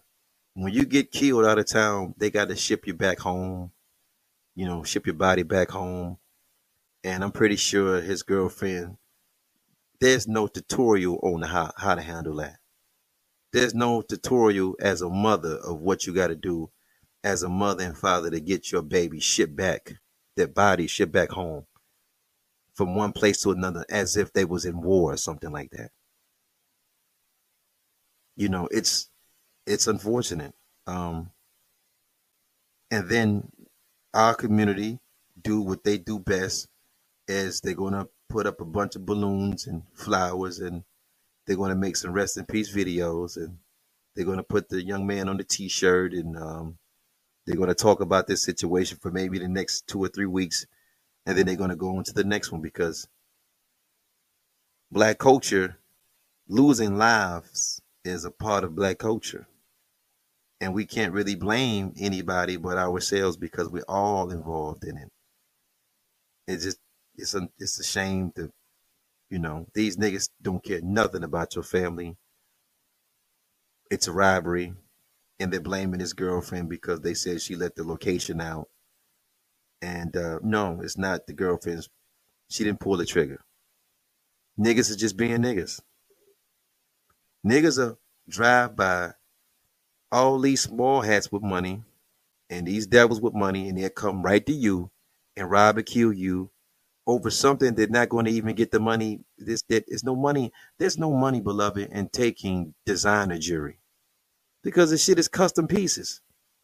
when 0.53 0.73
you 0.73 0.85
get 0.85 1.11
killed 1.11 1.45
out 1.45 1.59
of 1.59 1.67
town, 1.67 2.13
they 2.17 2.31
got 2.31 2.47
to 2.47 2.55
ship 2.55 2.87
you 2.87 2.93
back 2.93 3.19
home, 3.19 3.71
you 4.55 4.65
know, 4.65 4.83
ship 4.83 5.05
your 5.05 5.15
body 5.15 5.43
back 5.43 5.71
home. 5.71 6.17
And 7.03 7.23
I'm 7.23 7.33
pretty 7.33 7.57
sure 7.57 7.99
his 7.99 8.23
girlfriend, 8.23 8.97
there's 9.99 10.27
no 10.27 10.47
tutorial 10.47 11.19
on 11.21 11.41
how, 11.41 11.73
how 11.77 11.95
to 11.95 12.01
handle 12.01 12.37
that 12.37 12.61
there's 13.51 13.75
no 13.75 14.01
tutorial 14.01 14.75
as 14.79 15.01
a 15.01 15.09
mother 15.09 15.57
of 15.57 15.79
what 15.79 16.07
you 16.07 16.13
got 16.13 16.27
to 16.27 16.35
do 16.35 16.69
as 17.23 17.43
a 17.43 17.49
mother 17.49 17.83
and 17.83 17.97
father 17.97 18.29
to 18.31 18.39
get 18.39 18.71
your 18.71 18.81
baby 18.81 19.19
shipped 19.19 19.55
back, 19.55 19.93
their 20.35 20.47
body 20.47 20.87
shipped 20.87 21.11
back 21.11 21.29
home. 21.31 21.65
From 22.81 22.95
one 22.95 23.11
place 23.11 23.39
to 23.39 23.51
another 23.51 23.85
as 23.91 24.17
if 24.17 24.33
they 24.33 24.43
was 24.43 24.65
in 24.65 24.81
war 24.81 25.13
or 25.13 25.17
something 25.17 25.51
like 25.51 25.69
that. 25.69 25.91
You 28.35 28.49
know, 28.49 28.67
it's 28.71 29.07
it's 29.67 29.85
unfortunate. 29.85 30.55
Um, 30.87 31.29
and 32.89 33.07
then 33.07 33.51
our 34.15 34.33
community 34.33 34.97
do 35.39 35.61
what 35.61 35.83
they 35.83 35.99
do 35.99 36.17
best 36.17 36.69
is 37.27 37.61
they're 37.61 37.75
going 37.75 37.93
to 37.93 38.09
put 38.29 38.47
up 38.47 38.59
a 38.59 38.65
bunch 38.65 38.95
of 38.95 39.05
balloons 39.05 39.67
and 39.67 39.83
flowers 39.93 40.57
and 40.57 40.83
they're 41.45 41.57
going 41.57 41.69
to 41.69 41.75
make 41.75 41.95
some 41.95 42.13
rest 42.13 42.35
in 42.35 42.47
peace 42.47 42.75
videos 42.75 43.37
and 43.37 43.59
they're 44.15 44.25
going 44.25 44.37
to 44.37 44.43
put 44.43 44.69
the 44.69 44.83
young 44.83 45.05
man 45.05 45.29
on 45.29 45.37
the 45.37 45.43
t-shirt 45.43 46.13
and 46.13 46.35
um, 46.35 46.79
they're 47.45 47.57
going 47.57 47.69
to 47.69 47.75
talk 47.75 48.01
about 48.01 48.25
this 48.25 48.43
situation 48.43 48.97
for 48.99 49.11
maybe 49.11 49.37
the 49.37 49.47
next 49.47 49.85
two 49.85 50.03
or 50.03 50.07
three 50.07 50.25
weeks 50.25 50.65
and 51.25 51.37
then 51.37 51.45
they're 51.45 51.55
going 51.55 51.69
to 51.69 51.75
go 51.75 51.97
on 51.97 52.03
to 52.03 52.13
the 52.13 52.23
next 52.23 52.51
one 52.51 52.61
because 52.61 53.07
black 54.91 55.17
culture 55.19 55.77
losing 56.47 56.97
lives 56.97 57.81
is 58.03 58.25
a 58.25 58.31
part 58.31 58.63
of 58.63 58.75
black 58.75 58.97
culture 58.97 59.47
and 60.61 60.75
we 60.75 60.85
can't 60.85 61.13
really 61.13 61.35
blame 61.35 61.93
anybody 61.99 62.55
but 62.55 62.77
ourselves 62.77 63.35
because 63.35 63.67
we're 63.69 63.83
all 63.89 64.29
involved 64.29 64.83
in 64.85 64.95
it. 64.95 65.09
It's 66.47 66.63
just 66.63 66.77
it's 67.15 67.33
a 67.33 67.49
it's 67.57 67.79
a 67.79 67.83
shame 67.83 68.31
that 68.35 68.51
you 69.29 69.39
know 69.39 69.65
these 69.73 69.97
niggas 69.97 70.29
don't 70.41 70.63
care 70.63 70.81
nothing 70.81 71.23
about 71.23 71.55
your 71.55 71.63
family. 71.63 72.15
It's 73.89 74.07
a 74.07 74.11
robbery, 74.11 74.73
and 75.39 75.51
they're 75.51 75.59
blaming 75.59 75.99
his 75.99 76.13
girlfriend 76.13 76.69
because 76.69 77.01
they 77.01 77.15
said 77.15 77.41
she 77.41 77.55
let 77.55 77.75
the 77.75 77.83
location 77.83 78.39
out. 78.39 78.67
And 79.81 80.15
uh, 80.15 80.39
no, 80.43 80.79
it's 80.81 80.97
not 80.97 81.27
the 81.27 81.33
girlfriend's. 81.33 81.89
She 82.49 82.63
didn't 82.63 82.79
pull 82.81 82.97
the 82.97 83.05
trigger. 83.05 83.41
Niggas 84.59 84.89
is 84.91 84.97
just 84.97 85.17
being 85.17 85.37
niggas. 85.39 85.81
Niggas 87.45 87.79
are 87.79 87.97
drive 88.29 88.75
by 88.75 89.13
all 90.11 90.39
these 90.39 90.61
small 90.61 91.01
hats 91.01 91.31
with 91.31 91.41
money 91.41 91.83
and 92.49 92.67
these 92.67 92.87
devils 92.87 93.21
with 93.21 93.33
money, 93.33 93.69
and 93.69 93.77
they'll 93.77 93.89
come 93.89 94.23
right 94.23 94.45
to 94.45 94.53
you 94.53 94.91
and 95.37 95.49
rob 95.49 95.77
and 95.77 95.85
kill 95.85 96.13
you 96.13 96.51
over 97.07 97.29
something 97.29 97.73
they're 97.73 97.87
not 97.87 98.09
going 98.09 98.25
to 98.25 98.31
even 98.31 98.55
get 98.55 98.71
the 98.71 98.79
money. 98.79 99.21
This 99.37 99.63
that 99.63 99.85
is 99.87 100.03
no 100.03 100.15
money. 100.15 100.51
There's 100.77 100.97
no 100.97 101.13
money, 101.13 101.41
beloved, 101.41 101.89
in 101.91 102.09
taking 102.09 102.73
designer 102.85 103.39
jewelry 103.39 103.79
because 104.63 104.91
the 104.91 104.97
shit 104.97 105.19
is 105.19 105.27
custom 105.27 105.67
pieces. 105.67 106.21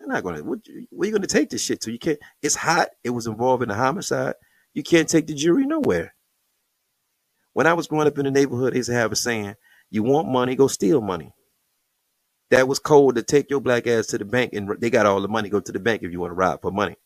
They're 0.08 0.16
not 0.16 0.24
gonna. 0.26 0.44
What, 0.44 0.60
where 0.92 1.08
you 1.10 1.14
gonna 1.16 1.28
take 1.28 1.52
this 1.52 1.64
shit 1.64 1.82
to? 1.82 1.92
You 1.94 2.00
can't. 2.00 2.20
It's 2.44 2.56
hot. 2.56 2.90
It 3.04 3.12
was 3.12 3.28
involved 3.28 3.64
in 3.64 3.72
a 3.72 3.76
homicide. 3.76 4.36
You 4.74 4.84
can't 4.84 5.10
take 5.10 5.28
the 5.28 5.36
jury 5.36 5.68
nowhere. 5.68 6.16
When 7.54 7.68
I 7.68 7.74
was 7.74 7.88
growing 7.88 8.08
up 8.08 8.18
in 8.20 8.26
the 8.26 8.32
neighborhood, 8.32 8.74
they 8.74 8.78
used 8.78 8.90
to 8.90 8.96
have 8.96 9.12
a 9.12 9.18
saying: 9.18 9.56
"You 9.92 10.04
want 10.04 10.30
money, 10.30 10.56
go 10.56 10.68
steal 10.68 11.02
money." 11.02 11.34
that 12.52 12.70
was 12.70 12.80
cold 12.80 13.18
to 13.18 13.24
take 13.24 13.52
your 13.52 13.62
black 13.62 13.88
ass 13.88 14.08
to 14.10 14.20
the 14.20 14.26
bank 14.26 14.54
and 14.54 14.70
they 14.80 14.92
got 14.92 15.08
all 15.08 15.22
the 15.22 15.30
money. 15.30 15.50
Go 15.50 15.62
to 15.62 15.74
the 15.74 15.80
bank 15.82 16.04
if 16.04 16.14
you 16.14 16.22
want 16.22 16.32
to 16.32 16.36
rob 16.36 16.64
for 16.64 16.72
money. 16.72 16.98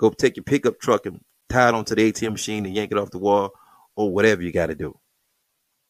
Go 0.00 0.10
take 0.10 0.36
your 0.36 0.44
pickup 0.44 0.80
truck 0.80 1.06
and 1.06 1.22
tie 1.50 1.70
it 1.70 1.74
onto 1.74 1.96
the 1.96 2.12
ATM 2.12 2.32
machine 2.32 2.66
and 2.66 2.74
yank 2.74 2.92
it 2.92 2.98
off 2.98 3.12
the 3.12 3.18
wall 3.18 3.52
or 3.96 4.12
whatever 4.12 4.42
you 4.42 4.52
got 4.52 4.68
to 4.68 4.76
do. 4.76 4.98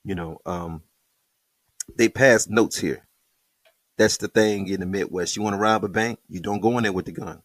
You 0.05 0.17
know, 0.17 0.39
um, 0.47 0.83
they 1.97 2.11
pass 2.11 2.49
notes 2.49 2.79
here. 2.79 3.08
That's 3.99 4.17
the 4.17 4.29
thing 4.29 4.69
in 4.69 4.81
the 4.81 4.87
Midwest. 4.87 5.37
You 5.37 5.43
want 5.43 5.55
to 5.55 5.61
rob 5.61 5.85
a 5.85 5.89
bank, 5.89 6.21
you 6.29 6.41
don't 6.41 6.61
go 6.61 6.79
in 6.79 6.85
there 6.85 6.93
with 6.93 7.07
the 7.07 7.13
gun. 7.13 7.43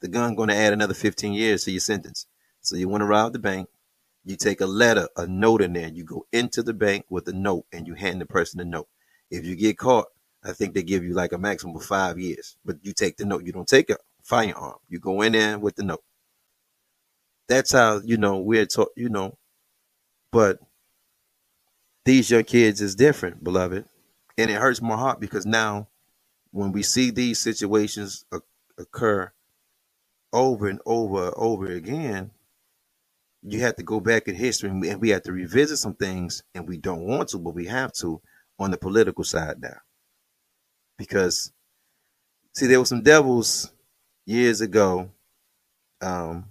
The 0.00 0.08
gun 0.08 0.36
going 0.36 0.48
to 0.48 0.54
add 0.54 0.72
another 0.72 0.94
15 0.94 1.32
years 1.32 1.64
to 1.64 1.72
your 1.72 1.80
sentence. 1.80 2.26
So 2.60 2.76
you 2.76 2.88
want 2.88 3.02
to 3.02 3.06
rob 3.06 3.32
the 3.32 3.40
bank, 3.40 3.68
you 4.24 4.36
take 4.36 4.60
a 4.60 4.66
letter, 4.66 5.08
a 5.16 5.26
note 5.26 5.60
in 5.60 5.72
there. 5.72 5.88
You 5.88 6.04
go 6.04 6.26
into 6.32 6.62
the 6.62 6.72
bank 6.72 7.06
with 7.10 7.26
a 7.28 7.32
note 7.32 7.66
and 7.72 7.86
you 7.86 7.94
hand 7.94 8.20
the 8.20 8.26
person 8.26 8.58
the 8.58 8.64
note. 8.64 8.88
If 9.30 9.44
you 9.44 9.56
get 9.56 9.78
caught, 9.78 10.06
I 10.44 10.52
think 10.52 10.74
they 10.74 10.84
give 10.84 11.02
you 11.02 11.14
like 11.14 11.32
a 11.32 11.38
maximum 11.38 11.76
of 11.76 11.84
five 11.84 12.18
years, 12.18 12.56
but 12.64 12.76
you 12.82 12.92
take 12.92 13.16
the 13.16 13.24
note. 13.24 13.44
You 13.44 13.52
don't 13.52 13.68
take 13.68 13.90
a 13.90 13.96
firearm. 14.22 14.76
You 14.88 15.00
go 15.00 15.22
in 15.22 15.32
there 15.32 15.58
with 15.58 15.76
the 15.76 15.82
note. 15.82 16.04
That's 17.48 17.72
how 17.72 18.00
you 18.04 18.18
know 18.18 18.38
we're 18.38 18.66
taught. 18.66 18.92
You 18.94 19.08
know, 19.08 19.36
but 20.30 20.60
these 22.04 22.30
young 22.30 22.44
kids 22.44 22.80
is 22.80 22.94
different, 22.94 23.42
beloved, 23.42 23.84
and 24.38 24.50
it 24.50 24.54
hurts 24.54 24.80
my 24.80 24.96
heart 24.96 25.20
because 25.20 25.44
now, 25.44 25.88
when 26.50 26.72
we 26.72 26.82
see 26.82 27.10
these 27.10 27.38
situations 27.38 28.24
occur 28.78 29.30
over 30.32 30.68
and 30.68 30.80
over 30.86 31.26
and 31.26 31.34
over 31.36 31.66
again, 31.66 32.30
you 33.42 33.60
have 33.60 33.76
to 33.76 33.82
go 33.82 34.00
back 34.00 34.28
in 34.28 34.34
history 34.34 34.70
and 34.70 35.00
we 35.00 35.10
have 35.10 35.22
to 35.24 35.32
revisit 35.32 35.78
some 35.78 35.94
things, 35.94 36.42
and 36.54 36.66
we 36.66 36.78
don't 36.78 37.02
want 37.02 37.28
to, 37.30 37.38
but 37.38 37.54
we 37.54 37.66
have 37.66 37.92
to 37.94 38.22
on 38.58 38.70
the 38.70 38.78
political 38.78 39.24
side 39.24 39.60
now 39.60 39.76
because 40.98 41.52
see 42.54 42.66
there 42.66 42.80
were 42.80 42.84
some 42.84 43.02
devils 43.02 43.72
years 44.26 44.60
ago. 44.60 45.10
Um, 46.00 46.46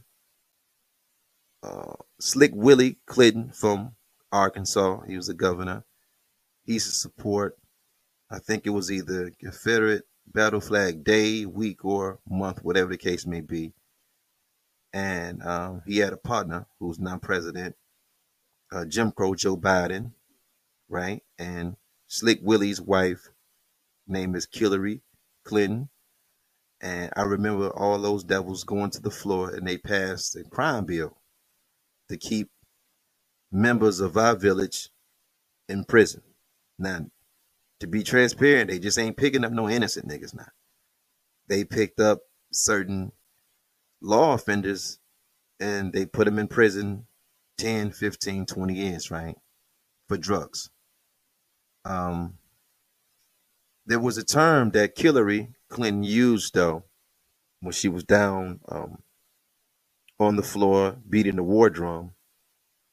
uh, 1.62 1.94
Slick 2.20 2.52
Willie 2.56 2.98
Clinton 3.06 3.52
from 3.52 3.92
Arkansas, 4.32 5.02
he 5.02 5.16
was 5.16 5.30
a 5.30 5.34
governor. 5.34 5.84
He 6.64 6.74
used 6.74 6.90
to 6.90 6.96
support, 6.96 7.58
I 8.30 8.40
think 8.40 8.66
it 8.66 8.72
was 8.72 8.92
either 8.92 9.32
Confederate 9.40 10.04
Battle 10.34 10.60
Flag 10.60 11.04
Day, 11.04 11.46
week, 11.46 11.86
or 11.86 12.20
month, 12.30 12.64
whatever 12.64 12.90
the 12.90 12.98
case 12.98 13.26
may 13.26 13.42
be. 13.42 13.74
And 14.94 15.42
um, 15.44 15.82
he 15.86 16.00
had 16.00 16.14
a 16.14 16.18
partner 16.18 16.66
who's 16.80 17.00
now 17.00 17.18
president, 17.18 17.76
uh, 18.72 18.86
Jim 18.86 19.12
Crow 19.12 19.36
Joe 19.36 19.56
Biden, 19.56 20.12
right? 20.90 21.24
And 21.38 21.78
Slick 22.08 22.40
Willie's 22.42 22.82
wife, 22.82 23.30
name 24.08 24.36
is 24.36 24.48
Hillary 24.52 25.02
Clinton. 25.44 25.90
And 26.82 27.12
I 27.16 27.24
remember 27.24 27.70
all 27.70 27.98
those 28.00 28.24
devils 28.24 28.64
going 28.64 28.92
to 28.92 29.02
the 29.02 29.12
floor 29.12 29.50
and 29.50 29.68
they 29.68 29.78
passed 29.78 30.36
a 30.36 30.44
crime 30.44 30.86
bill 30.86 31.18
to 32.10 32.18
keep 32.18 32.50
members 33.52 34.00
of 34.00 34.18
our 34.18 34.36
village 34.36 34.90
in 35.68 35.84
prison. 35.86 36.22
Now, 36.78 37.08
to 37.80 37.88
be 37.88 38.04
transparent, 38.04 38.70
they 38.70 38.80
just 38.80 38.98
ain't 38.98 39.18
picking 39.18 39.44
up 39.46 39.52
no 39.52 39.70
innocent 39.70 40.08
niggas 40.08 40.36
now. 40.36 40.50
They 41.48 41.64
picked 41.64 42.00
up 42.00 42.20
certain 42.52 43.12
law 44.02 44.34
offenders 44.34 45.00
and 45.60 45.94
they 45.94 46.06
put 46.06 46.26
them 46.26 46.40
in 46.40 46.48
prison 46.48 47.08
10, 47.58 47.92
15, 47.92 48.46
20 48.46 48.74
years, 48.74 49.12
right? 49.12 49.36
For 50.08 50.18
drugs. 50.18 50.70
Um, 51.86 52.38
there 53.86 54.00
was 54.00 54.18
a 54.18 54.24
term 54.24 54.72
that 54.72 54.98
Hillary 54.98 55.50
Clinton 55.70 56.04
used 56.04 56.54
though 56.54 56.84
when 57.62 57.72
she 57.72 57.88
was 57.88 58.04
down 58.04 58.60
um, 58.70 59.00
on 60.20 60.36
the 60.36 60.44
floor 60.44 60.98
beating 61.10 61.38
the 61.38 61.44
war 61.44 61.70
drum, 61.70 62.12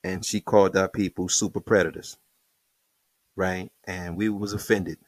and 0.02 0.24
she 0.24 0.40
called 0.40 0.76
our 0.76 0.88
people 0.88 1.28
super 1.28 1.60
predators, 1.60 2.16
right? 3.36 3.70
And 3.84 4.16
we 4.16 4.28
was 4.28 4.52
offended. 4.52 4.98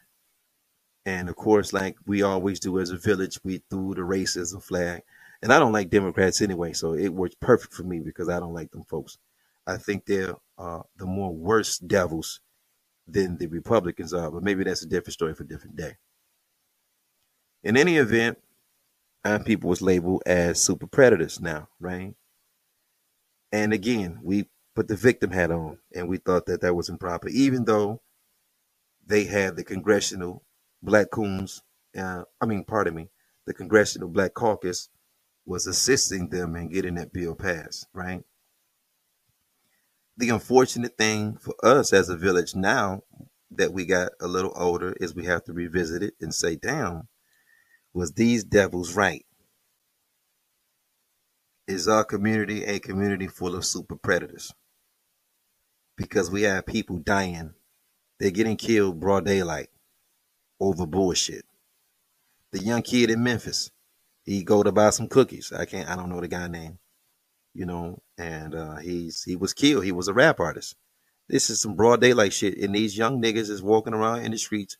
And 1.04 1.28
of 1.28 1.37
course, 1.37 1.73
like 1.73 1.97
we 2.06 2.23
always 2.23 2.61
do 2.61 2.78
as 2.80 2.90
a 2.90 2.97
village, 2.97 3.38
we 3.45 3.62
threw 3.71 3.95
the 3.95 4.02
racism 4.02 4.62
flag. 4.62 5.02
And 5.42 5.52
I 5.52 5.59
don't 5.59 5.73
like 5.73 5.90
Democrats 5.90 6.42
anyway, 6.42 6.73
so 6.73 6.95
it 6.95 7.09
works 7.09 7.37
perfect 7.40 7.75
for 7.75 7.85
me 7.85 8.00
because 8.00 8.28
I 8.28 8.40
don't 8.40 8.54
like 8.54 8.71
them 8.73 8.85
folks. 8.85 9.18
I 9.66 9.76
think 9.76 10.06
they're 10.06 10.35
uh, 10.59 10.83
the 10.97 11.06
more 11.06 11.33
worse 11.33 11.78
devils 11.78 12.40
than 13.06 13.37
the 13.37 13.47
Republicans 13.47 14.12
are, 14.14 14.30
but 14.30 14.42
maybe 14.42 14.64
that's 14.64 14.83
a 14.83 14.88
different 14.88 15.12
story 15.12 15.35
for 15.35 15.45
a 15.45 15.49
different 15.49 15.76
day. 15.76 15.97
In 17.62 17.76
any 17.76 17.97
event, 17.97 18.38
our 19.25 19.42
people 19.42 19.71
was 19.71 19.83
labeled 19.83 20.23
as 20.26 20.61
super 20.61 20.87
predators 20.87 21.40
now, 21.40 21.68
right? 21.80 22.14
And 23.52 23.73
again, 23.73 24.21
we 24.23 24.49
put 24.75 24.88
the 24.88 24.97
victim 24.97 25.30
hat 25.30 25.50
on 25.50 25.78
and 25.95 26.09
we 26.09 26.18
thought 26.18 26.47
that 26.47 26.61
that 26.62 26.75
was 26.75 26.88
improper, 26.88 27.28
even 27.28 27.64
though 27.64 28.00
they 29.07 29.25
had 29.25 29.57
the 29.57 29.65
congressional 29.65 30.45
black 30.83 31.11
coons, 31.11 31.63
uh, 31.97 32.23
I 32.41 32.47
mean, 32.47 32.65
pardon 32.65 32.95
me, 32.95 33.11
the 33.47 33.55
congressional 33.55 34.09
black 34.09 34.35
caucus 34.35 34.89
was 35.45 35.67
assisting 35.67 36.29
them 36.29 36.57
in 36.57 36.69
getting 36.69 36.95
that 36.97 37.13
bill 37.13 37.35
passed, 37.35 37.87
right? 37.93 38.23
the 40.17 40.31
unfortunate 40.31 40.97
thing 40.97 41.37
for 41.37 41.55
us 41.63 41.93
as 41.93 42.09
a 42.09 42.17
village 42.17 42.55
now 42.55 43.03
that 43.51 43.73
we 43.73 43.85
got 43.85 44.13
a 44.21 44.27
little 44.27 44.53
older 44.57 44.95
is 45.01 45.15
we 45.15 45.27
have 45.27 45.45
to 45.45 45.53
revisit 45.53 46.03
it 46.03 46.15
and 46.21 46.35
say, 46.35 46.57
damn, 46.57 47.09
was 47.93 48.13
these 48.13 48.45
devils 48.45 48.95
right? 48.95 49.25
Is 51.69 51.89
our 51.89 52.05
community 52.05 52.65
a 52.65 52.79
community 52.79 53.27
full 53.27 53.55
of 53.55 53.65
super 53.65 53.97
predators? 53.97 54.53
Because 55.97 56.31
we 56.31 56.43
have 56.43 56.67
people 56.67 56.99
dying. 56.99 57.55
They're 58.19 58.31
getting 58.31 58.57
killed 58.57 59.01
broad 59.01 59.25
daylight 59.25 59.69
over 60.61 60.87
bullshit. 60.87 61.45
The 62.53 62.61
young 62.61 62.83
kid 62.83 63.11
in 63.11 63.23
Memphis, 63.23 63.71
he 64.25 64.43
go 64.43 64.63
to 64.63 64.73
buy 64.73 64.91
some 64.91 65.09
cookies. 65.09 65.53
I 65.53 65.65
can't, 65.67 65.89
I 65.89 65.97
don't 65.97 66.09
know 66.09 66.21
the 66.21 66.29
guy 66.29 66.49
name. 66.49 66.79
You 67.55 67.67
know, 67.67 68.03
and 68.19 68.55
uh, 68.55 68.77
he's 68.77 69.23
he 69.23 69.35
was 69.35 69.55
killed. 69.55 69.85
He 69.85 69.93
was 69.93 70.09
a 70.09 70.15
rap 70.15 70.41
artist. 70.41 70.77
This 71.29 71.51
is 71.51 71.61
some 71.61 71.75
broad 71.75 72.01
daylight 72.01 72.33
shit, 72.33 72.59
and 72.59 72.75
these 72.75 72.99
young 72.99 73.21
niggas 73.21 73.51
is 73.51 73.63
walking 73.63 73.95
around 73.95 74.21
in 74.21 74.31
the 74.31 74.39
streets 74.39 74.77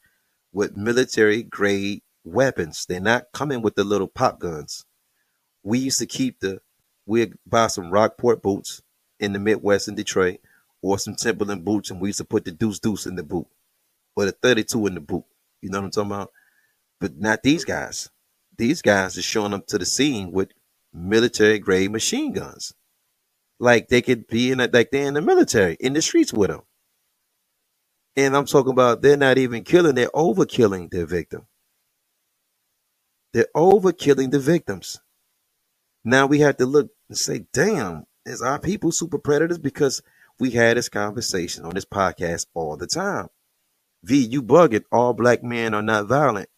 with 0.53 0.77
military 0.77 1.43
grade 1.43 2.03
weapons. 2.23 2.85
They're 2.87 3.01
not 3.01 3.33
coming 3.33 3.63
with 3.63 3.77
the 3.77 3.85
little 3.85 4.09
pop 4.09 4.39
guns. 4.41 4.85
We 5.63 5.79
used 5.79 5.99
to 6.01 6.07
keep 6.07 6.41
the 6.41 6.61
we'd 7.07 7.35
buy 7.47 7.69
some 7.69 7.91
Rockport 7.91 8.43
boots 8.43 8.83
in 9.19 9.33
the 9.33 9.39
Midwest 9.39 9.89
in 9.89 9.95
Detroit, 9.95 10.41
or 10.91 10.99
some 10.99 11.15
Timberland 11.17 11.65
boots, 11.65 11.91
and 11.91 12.01
we 12.01 12.09
used 12.09 12.19
to 12.19 12.25
put 12.25 12.45
the 12.45 12.53
deuce 12.53 12.79
deuce 12.79 13.07
in 13.07 13.17
the 13.17 13.23
boot, 13.23 13.47
or 14.15 14.27
the 14.27 14.33
32 14.33 14.87
in 14.87 14.95
the 14.95 15.01
boot. 15.01 15.25
You 15.63 15.71
know 15.71 15.79
what 15.79 15.87
I'm 15.87 15.91
talking 15.91 16.13
about? 16.13 16.33
But 17.01 17.19
not 17.19 17.43
these 17.43 17.65
guys. 17.65 18.11
These 18.57 18.83
guys 18.83 19.19
are 19.19 19.23
showing 19.23 19.53
up 19.53 19.67
to 19.69 19.79
the 19.79 19.85
scene 19.85 20.33
with 20.33 20.51
military 20.93 21.59
grade 21.59 21.91
machine 21.91 22.33
guns. 22.33 22.73
Like 23.59 23.89
they 23.89 24.03
could 24.03 24.27
be 24.27 24.51
in 24.53 24.61
a, 24.61 24.69
like 24.73 24.91
they're 24.91 25.07
in 25.07 25.15
the 25.15 25.23
military 25.23 25.77
in 25.81 25.93
the 25.93 26.03
streets 26.03 26.33
with 26.33 26.51
them. 26.51 26.63
And 28.17 28.37
I'm 28.37 28.47
talking 28.47 28.73
about 28.73 29.03
they're 29.03 29.17
not 29.17 29.39
even 29.39 29.65
killing, 29.65 29.95
they're 29.95 30.09
overkilling 30.09 30.91
their 30.91 31.07
victim. 31.07 31.47
They're 33.33 33.49
overkilling 33.55 34.31
the 34.31 34.39
victims. 34.39 35.01
Now 36.05 36.27
we 36.27 36.39
have 36.41 36.57
to 36.59 36.67
look 36.67 36.91
and 37.09 37.19
say, 37.19 37.47
damn, 37.53 38.07
is 38.25 38.41
our 38.41 38.59
people 38.59 38.93
super 38.93 39.19
predators? 39.19 39.59
Because 39.59 40.03
we 40.39 40.51
had 40.51 40.77
this 40.77 40.89
conversation 40.89 41.65
on 41.65 41.75
this 41.75 41.85
podcast 41.85 42.47
all 42.55 42.77
the 42.77 42.87
time. 42.87 43.29
V, 44.05 44.19
you 44.19 44.43
bugging. 44.43 44.85
All 44.93 45.15
black 45.15 45.43
men 45.43 45.75
are 45.75 45.83
not 45.83 46.07
violent. 46.07 46.49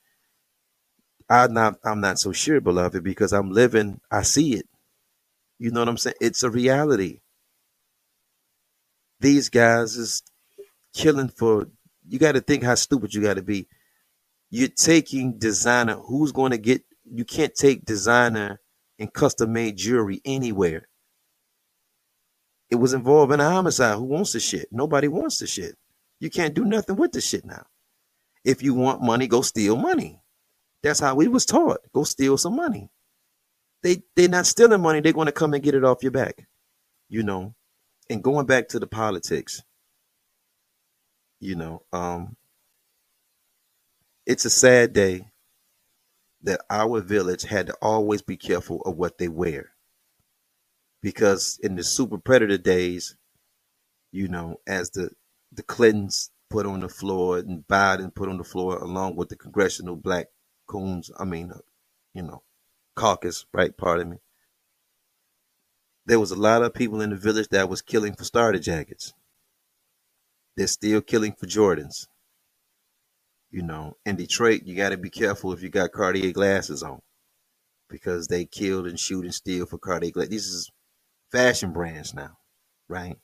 I'm 1.31 1.53
not 1.53 1.79
I'm 1.85 2.01
not 2.01 2.19
so 2.19 2.33
sure, 2.33 2.61
beloved, 2.61 3.05
because 3.05 3.33
I'm 3.33 3.51
living, 3.51 4.01
I 4.11 4.23
see 4.23 4.55
it. 4.55 4.67
You 5.59 5.71
know 5.71 5.81
what 5.81 5.89
I'm 5.89 5.99
saying? 5.99 6.17
It's 6.21 6.43
a 6.43 6.51
reality. 6.51 7.21
These 9.21 9.49
guys 9.49 9.97
is 9.97 10.23
killing 10.95 11.29
for 11.29 11.69
you 12.09 12.19
gotta 12.19 12.41
think 12.41 12.63
how 12.63 12.75
stupid 12.75 13.15
you 13.15 13.23
gotta 13.23 13.43
be. 13.43 13.69
You're 14.51 14.69
taking 14.69 15.39
designer, 15.39 15.97
who's 15.97 16.33
gonna 16.33 16.59
get 16.59 16.83
you 17.05 17.25
can't 17.25 17.55
take 17.55 17.85
designer 17.85 18.61
and 18.99 19.13
custom 19.13 19.53
made 19.53 19.77
jewelry 19.77 20.21
anywhere. 20.25 20.89
It 22.71 22.77
was 22.77 22.93
involved 22.93 23.33
in 23.33 23.41
a 23.41 23.49
homicide. 23.51 23.97
Who 23.97 24.05
wants 24.05 24.33
the 24.33 24.41
shit? 24.41 24.69
Nobody 24.71 25.09
wants 25.09 25.39
the 25.39 25.47
shit. 25.47 25.77
You 26.21 26.31
can't 26.31 26.55
do 26.55 26.65
nothing 26.65 26.97
with 26.97 27.13
the 27.13 27.21
shit 27.21 27.45
now. 27.45 27.67
If 28.45 28.63
you 28.63 28.75
want 28.75 29.03
money, 29.03 29.27
go 29.27 29.43
steal 29.43 29.77
money. 29.77 30.21
That's 30.83 31.01
how 31.01 31.15
we 31.15 31.29
was 31.29 31.47
taught. 31.47 31.81
Go 31.93 32.05
steal 32.05 32.37
some 32.39 32.57
money. 32.57 32.91
They 33.83 34.03
they're 34.17 34.29
not 34.29 34.47
stealing 34.47 34.83
money. 34.83 35.01
They're 35.01 35.13
going 35.13 35.27
to 35.27 35.33
come 35.33 35.55
and 35.55 35.63
get 35.63 35.75
it 35.75 35.85
off 35.85 36.03
your 36.03 36.13
back. 36.13 36.47
You 37.09 37.23
know. 37.23 37.55
And 38.11 38.23
going 38.23 38.47
back 38.47 38.69
to 38.69 38.79
the 38.79 38.87
politics, 38.87 39.63
you 41.41 41.57
know, 41.57 41.83
um, 41.93 42.37
it's 44.27 44.45
a 44.47 44.51
sad 44.51 44.93
day 44.93 45.27
that 46.43 46.61
our 46.71 47.01
village 47.01 47.43
had 47.43 47.67
to 47.67 47.75
always 47.83 48.23
be 48.23 48.37
careful 48.37 48.81
of 48.83 48.97
what 48.97 49.19
they 49.19 49.29
wear. 49.29 49.73
Because 51.01 51.59
in 51.63 51.77
the 51.77 51.85
super 51.85 52.19
predator 52.19 52.59
days, 52.59 53.17
you 54.11 54.29
know, 54.29 54.57
as 54.67 54.91
the 54.91 55.11
the 55.53 55.63
Clintons 55.63 56.31
put 56.51 56.67
on 56.67 56.81
the 56.81 56.89
floor 56.89 57.39
and 57.39 57.67
Biden 57.67 58.15
put 58.15 58.29
on 58.29 58.39
the 58.39 58.45
floor 58.45 58.79
along 58.79 59.17
with 59.17 59.29
the 59.29 59.37
congressional 59.37 59.97
black 59.97 60.27
coons, 60.67 61.11
I 61.19 61.25
mean, 61.25 61.53
uh, 61.53 61.59
you 62.15 62.23
know, 62.23 62.43
caucus, 62.95 63.47
right? 63.53 63.77
Pardon 63.77 64.11
me. 64.11 64.17
There 66.07 66.21
was 66.21 66.31
a 66.31 66.37
lot 66.37 66.63
of 66.63 66.75
people 66.75 67.01
in 67.01 67.11
the 67.11 67.17
village 67.17 67.49
that 67.51 67.69
was 67.69 67.83
killing 67.83 68.15
for 68.15 68.25
starter 68.25 68.59
jackets. 68.59 69.13
They're 70.57 70.67
still 70.67 71.01
killing 71.03 71.33
for 71.33 71.47
Jordans. 71.47 72.09
You 73.51 73.63
know, 73.63 73.97
in 74.05 74.17
Detroit, 74.17 74.63
you 74.65 74.75
got 74.75 74.91
to 74.91 74.97
be 74.97 75.11
careful 75.11 75.53
if 75.53 75.63
you 75.63 75.69
got 75.69 75.93
Cartier 75.93 76.33
glasses 76.33 76.83
on 76.83 77.01
because 77.89 78.27
they 78.29 78.45
killed 78.45 78.87
and 78.87 78.99
shoot 78.99 79.25
and 79.25 79.35
steal 79.35 79.67
for 79.67 79.79
Cartier 79.79 80.11
glasses. 80.11 80.31
This 80.31 80.47
is 80.47 80.71
fashion 81.33 81.73
brands 81.73 82.15
now, 82.15 82.39
right? 82.89 83.17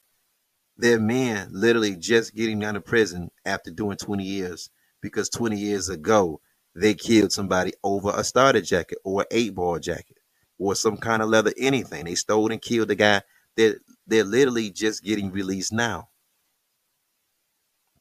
They're 0.76 1.00
men 1.00 1.50
literally 1.52 1.96
just 1.96 2.34
getting 2.34 2.64
out 2.64 2.76
of 2.76 2.84
prison 2.84 3.30
after 3.44 3.70
doing 3.70 3.96
20 3.96 4.24
years 4.24 4.70
because 5.02 5.28
20 5.28 5.56
years 5.56 5.88
ago 5.88 6.40
they 6.74 6.94
killed 6.94 7.32
somebody 7.32 7.72
over 7.84 8.12
a 8.14 8.24
starter 8.24 8.60
jacket 8.60 8.98
or 9.04 9.22
an 9.22 9.26
eight 9.30 9.54
ball 9.54 9.78
jacket 9.78 10.18
or 10.58 10.74
some 10.74 10.96
kind 10.96 11.22
of 11.22 11.28
leather, 11.28 11.52
anything. 11.58 12.06
They 12.06 12.16
stole 12.16 12.50
and 12.52 12.62
killed 12.62 12.88
the 12.88 12.96
guy. 12.96 13.22
They're, 13.56 13.76
they're 14.06 14.24
literally 14.24 14.70
just 14.70 15.04
getting 15.04 15.30
released 15.30 15.72
now. 15.72 16.08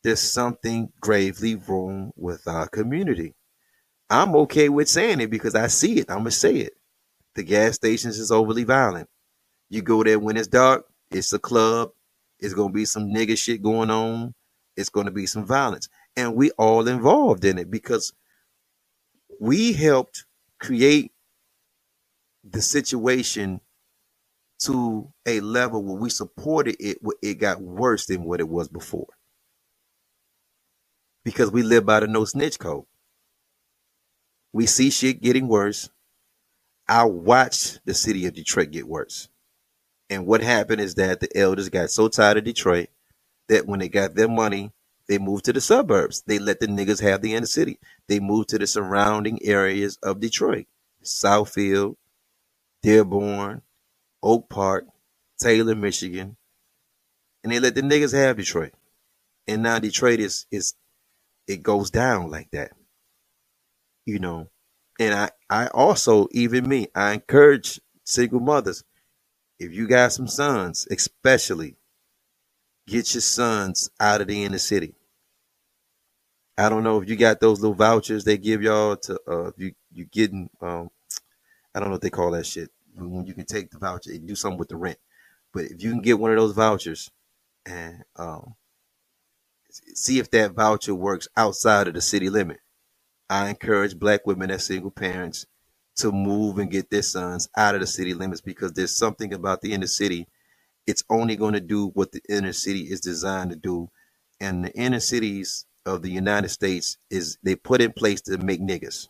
There's 0.03 0.19
something 0.21 0.91
gravely 1.01 1.55
wrong 1.55 2.11
with 2.15 2.47
our 2.47 2.67
community. 2.67 3.35
I'm 4.09 4.35
okay 4.35 4.69
with 4.69 4.89
saying 4.89 5.21
it 5.21 5.31
because 5.31 5.55
I 5.55 5.67
see 5.67 5.99
it. 5.99 6.09
I'm 6.09 6.19
going 6.19 6.25
to 6.25 6.31
say 6.31 6.55
it. 6.57 6.73
The 7.35 7.43
gas 7.43 7.75
stations 7.75 8.19
is 8.19 8.31
overly 8.31 8.63
violent. 8.65 9.09
You 9.73 9.83
go 9.83 10.03
there 10.03 10.19
when 10.19 10.37
it's 10.37 10.47
dark, 10.49 10.85
it's 11.11 11.33
a 11.33 11.39
club. 11.39 11.91
It's 12.39 12.55
to 12.71 12.75
be 12.75 12.85
some 12.85 13.09
nigga 13.09 13.37
shit 13.37 13.63
going 13.63 13.91
on. 13.91 14.33
It's 14.77 14.89
to 15.07 15.13
be 15.13 15.27
some 15.27 15.45
violence. 15.45 15.89
And 16.17 16.35
we 16.35 16.51
all 16.51 16.87
involved 16.87 17.45
in 17.45 17.57
it 17.59 17.71
because 17.71 18.13
we 19.41 19.73
helped 19.73 20.25
create 20.59 21.11
the 22.43 22.61
situation 22.61 23.61
to 24.59 25.11
a 25.27 25.41
level 25.41 25.83
where 25.83 25.97
we 26.01 26.09
supported 26.09 26.77
it 26.79 26.97
it 27.21 27.35
got 27.35 27.61
worse 27.61 28.05
than 28.07 28.23
what 28.23 28.39
it 28.39 28.49
was 28.49 28.69
before 28.69 29.07
because 31.25 31.51
we 31.51 31.63
live 31.63 31.85
by 31.85 31.99
the 32.01 32.07
no 32.07 32.25
snitch 32.25 32.59
code 32.59 32.85
we 34.53 34.65
see 34.67 34.89
shit 34.91 35.21
getting 35.21 35.47
worse 35.47 35.89
i 36.89 37.03
watched 37.05 37.81
the 37.85 37.93
city 37.93 38.25
of 38.27 38.33
detroit 38.33 38.71
get 38.71 38.87
worse 38.87 39.29
and 40.09 40.27
what 40.27 40.41
happened 40.43 40.81
is 40.81 40.95
that 40.95 41.19
the 41.21 41.29
elders 41.37 41.69
got 41.69 41.91
so 41.91 42.07
tired 42.09 42.37
of 42.37 42.45
detroit 42.45 42.89
that 43.49 43.67
when 43.67 43.79
they 43.81 43.89
got 43.89 44.15
their 44.15 44.29
money 44.29 44.71
they 45.09 45.19
moved 45.19 45.45
to 45.45 45.53
the 45.53 45.61
suburbs. 45.61 46.23
They 46.27 46.39
let 46.39 46.61
the 46.61 46.67
niggas 46.67 47.01
have 47.01 47.21
the 47.21 47.35
inner 47.35 47.45
city. 47.47 47.79
They 48.09 48.19
moved 48.19 48.49
to 48.49 48.59
the 48.59 48.67
surrounding 48.67 49.39
areas 49.45 49.99
of 50.03 50.19
Detroit, 50.21 50.67
Southfield, 51.03 51.97
Dearborn, 52.83 53.61
Oak 54.23 54.49
Park, 54.49 54.85
Taylor, 55.39 55.75
Michigan, 55.75 56.37
and 57.43 57.53
they 57.53 57.59
let 57.59 57.75
the 57.75 57.81
niggas 57.81 58.13
have 58.13 58.37
Detroit. 58.37 58.73
And 59.47 59.63
now 59.63 59.79
Detroit 59.79 60.19
is 60.19 60.47
is 60.51 60.75
it 61.47 61.63
goes 61.63 61.91
down 61.91 62.31
like 62.31 62.51
that, 62.51 62.71
you 64.05 64.19
know. 64.19 64.49
And 64.99 65.13
I 65.13 65.31
I 65.49 65.67
also 65.67 66.27
even 66.31 66.67
me 66.69 66.87
I 66.95 67.13
encourage 67.13 67.81
single 68.05 68.39
mothers 68.41 68.83
if 69.59 69.73
you 69.73 69.87
got 69.87 70.11
some 70.11 70.27
sons, 70.27 70.87
especially 70.91 71.77
get 72.87 73.13
your 73.13 73.21
sons 73.21 73.89
out 73.99 74.21
of 74.21 74.27
the 74.27 74.43
inner 74.43 74.57
city. 74.57 74.95
I 76.57 76.69
don't 76.69 76.83
know 76.83 77.01
if 77.01 77.09
you 77.09 77.15
got 77.15 77.39
those 77.39 77.61
little 77.61 77.75
vouchers 77.75 78.23
they 78.23 78.37
give 78.37 78.61
y'all 78.61 78.95
to 78.97 79.19
uh 79.27 79.51
you 79.57 79.73
you 79.91 80.05
getting 80.05 80.49
um 80.61 80.89
I 81.73 81.79
don't 81.79 81.89
know 81.89 81.93
what 81.93 82.01
they 82.01 82.09
call 82.11 82.31
that 82.31 82.45
shit 82.45 82.69
when 82.95 83.25
you 83.25 83.33
can 83.33 83.45
take 83.45 83.71
the 83.71 83.79
voucher 83.79 84.11
and 84.11 84.27
do 84.27 84.35
something 84.35 84.59
with 84.59 84.69
the 84.69 84.75
rent. 84.77 84.99
But 85.53 85.65
if 85.65 85.83
you 85.83 85.89
can 85.91 86.01
get 86.01 86.19
one 86.19 86.31
of 86.31 86.37
those 86.37 86.53
vouchers 86.53 87.09
and 87.65 88.03
um 88.15 88.55
see 89.95 90.19
if 90.19 90.29
that 90.31 90.53
voucher 90.53 90.93
works 90.95 91.27
outside 91.35 91.87
of 91.87 91.93
the 91.93 92.01
city 92.01 92.29
limit. 92.29 92.59
I 93.29 93.49
encourage 93.49 93.97
black 93.97 94.27
women 94.27 94.51
as 94.51 94.65
single 94.65 94.91
parents 94.91 95.45
to 95.97 96.11
move 96.11 96.57
and 96.57 96.71
get 96.71 96.89
their 96.89 97.01
sons 97.01 97.49
out 97.57 97.75
of 97.75 97.81
the 97.81 97.87
city 97.87 98.13
limits 98.13 98.41
because 98.41 98.73
there's 98.73 98.95
something 98.95 99.33
about 99.33 99.61
the 99.61 99.73
inner 99.73 99.87
city 99.87 100.27
it's 100.85 101.03
only 101.09 101.35
going 101.35 101.53
to 101.53 101.61
do 101.61 101.87
what 101.93 102.11
the 102.11 102.21
inner 102.29 102.53
city 102.53 102.81
is 102.81 102.99
designed 102.99 103.51
to 103.51 103.55
do. 103.55 103.89
And 104.39 104.65
the 104.65 104.73
inner 104.73 104.99
cities 104.99 105.65
of 105.85 106.01
the 106.01 106.09
United 106.09 106.49
States 106.49 106.97
is 107.09 107.37
they 107.43 107.55
put 107.55 107.81
in 107.81 107.93
place 107.93 108.21
to 108.21 108.37
make 108.37 108.61
niggas. 108.61 109.07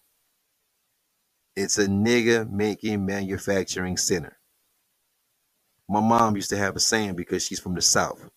It's 1.56 1.78
a 1.78 1.88
nigga 1.88 2.50
making 2.50 3.06
manufacturing 3.06 3.98
center. 3.98 4.38
My 5.90 6.00
mom 6.00 6.36
used 6.36 6.50
to 6.50 6.58
have 6.58 6.76
a 6.76 6.80
saying 6.80 7.16
because 7.16 7.46
she's 7.46 7.60
from 7.60 7.76
the 7.76 7.82
South. 7.82 8.30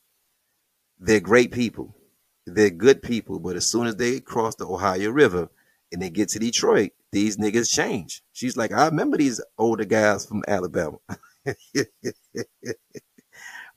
They're 0.99 1.21
great 1.21 1.53
people. 1.53 1.95
They're 2.47 2.71
good 2.71 3.03
people, 3.03 3.39
but 3.39 3.57
as 3.57 3.67
soon 3.67 3.87
as 3.87 3.97
they 3.97 4.21
cross 4.21 4.55
the 4.55 4.67
Ohio 4.67 5.11
River 5.11 5.49
and 5.93 6.01
they 6.01 6.11
get 6.11 6.29
to 6.31 6.39
Detroit, 6.39 6.93
these 7.17 7.39
niggas 7.39 7.73
change. 7.75 8.23
She's 8.33 8.57
like, 8.57 8.73
I 8.73 8.87
remember 8.87 9.17
these 9.17 9.41
older 9.59 9.87
guys 9.87 10.27
from 10.27 10.45
Alabama. 10.49 10.99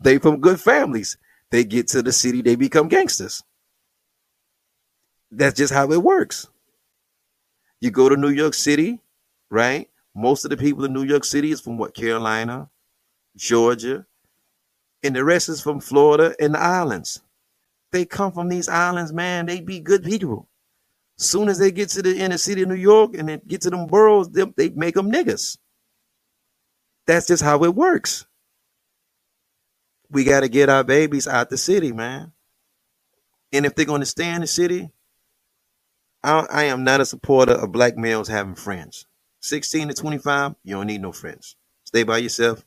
They 0.01 0.17
from 0.17 0.39
good 0.39 0.61
families. 0.61 1.17
They 1.51 1.63
get 1.63 1.87
to 1.89 2.01
the 2.01 2.11
city, 2.13 2.41
they 2.41 2.55
become 2.55 2.87
gangsters. 2.87 3.43
That's 5.31 5.57
just 5.57 5.73
how 5.73 5.91
it 5.91 6.03
works. 6.03 6.47
You 7.81 7.91
go 7.91 8.09
to 8.09 8.17
New 8.17 8.29
York 8.29 8.53
City, 8.53 8.99
right? 9.49 9.89
Most 10.15 10.45
of 10.45 10.51
the 10.51 10.57
people 10.57 10.85
in 10.85 10.93
New 10.93 11.03
York 11.03 11.25
City 11.25 11.51
is 11.51 11.61
from 11.61 11.77
what 11.77 11.95
Carolina, 11.95 12.69
Georgia, 13.37 14.05
And 15.03 15.15
the 15.15 15.23
rest 15.23 15.49
is 15.49 15.61
from 15.61 15.79
Florida 15.79 16.35
and 16.39 16.55
the 16.55 16.59
islands. 16.59 17.21
They 17.91 18.05
come 18.05 18.31
from 18.31 18.49
these 18.49 18.69
islands, 18.69 19.13
man. 19.13 19.45
They 19.45 19.61
be 19.61 19.79
good 19.79 20.03
people. 20.03 20.47
Soon 21.19 21.49
as 21.49 21.59
they 21.59 21.71
get 21.71 21.89
to 21.89 22.01
the 22.01 22.17
inner 22.17 22.37
city 22.37 22.63
of 22.63 22.69
New 22.69 22.75
York 22.75 23.15
and 23.17 23.27
then 23.29 23.41
get 23.45 23.61
to 23.61 23.69
them 23.69 23.87
boroughs, 23.87 24.29
they, 24.29 24.45
they 24.55 24.69
make 24.69 24.95
them 24.95 25.11
niggas. 25.11 25.57
That's 27.07 27.27
just 27.27 27.43
how 27.43 27.63
it 27.65 27.75
works. 27.75 28.25
We 30.09 30.23
got 30.23 30.41
to 30.41 30.49
get 30.49 30.69
our 30.69 30.83
babies 30.83 31.27
out 31.27 31.49
the 31.49 31.57
city, 31.57 31.91
man. 31.91 32.31
And 33.51 33.65
if 33.65 33.75
they're 33.75 33.85
going 33.85 34.01
to 34.01 34.05
stay 34.07 34.29
in 34.33 34.41
the 34.41 34.47
city, 34.47 34.89
I, 36.23 36.47
I 36.49 36.63
am 36.65 36.85
not 36.85 37.01
a 37.01 37.05
supporter 37.05 37.53
of 37.53 37.71
black 37.73 37.97
males 37.97 38.29
having 38.29 38.55
friends. 38.55 39.05
16 39.41 39.89
to 39.89 39.93
25, 39.93 40.55
you 40.63 40.75
don't 40.75 40.87
need 40.87 41.01
no 41.01 41.11
friends. 41.11 41.57
Stay 41.83 42.03
by 42.03 42.19
yourself. 42.19 42.65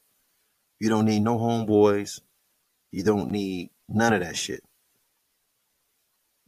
You 0.79 0.91
don't 0.91 1.07
need 1.07 1.21
no 1.23 1.39
homeboys. 1.39 2.21
You 2.91 3.03
don't 3.03 3.31
need 3.31 3.71
none 3.89 4.13
of 4.13 4.21
that 4.21 4.37
shit. 4.37 4.63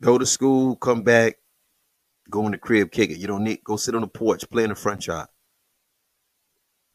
Go 0.01 0.19
to 0.19 0.27
school, 0.27 0.77
come 0.77 1.03
back, 1.03 1.39
go 2.31 2.47
in 2.47 2.53
the 2.53 2.59
crib, 2.59 2.91
kick 2.91 3.11
it. 3.11 3.19
You 3.19 3.27
don't 3.27 3.45
need 3.45 3.65
go 3.65 3.77
sit 3.77 3.95
on 3.95 4.03
the 4.03 4.09
porch, 4.09 4.49
play 4.51 4.65
in 4.65 4.71
the 4.71 4.75
front 4.75 5.07
yard. 5.07 5.29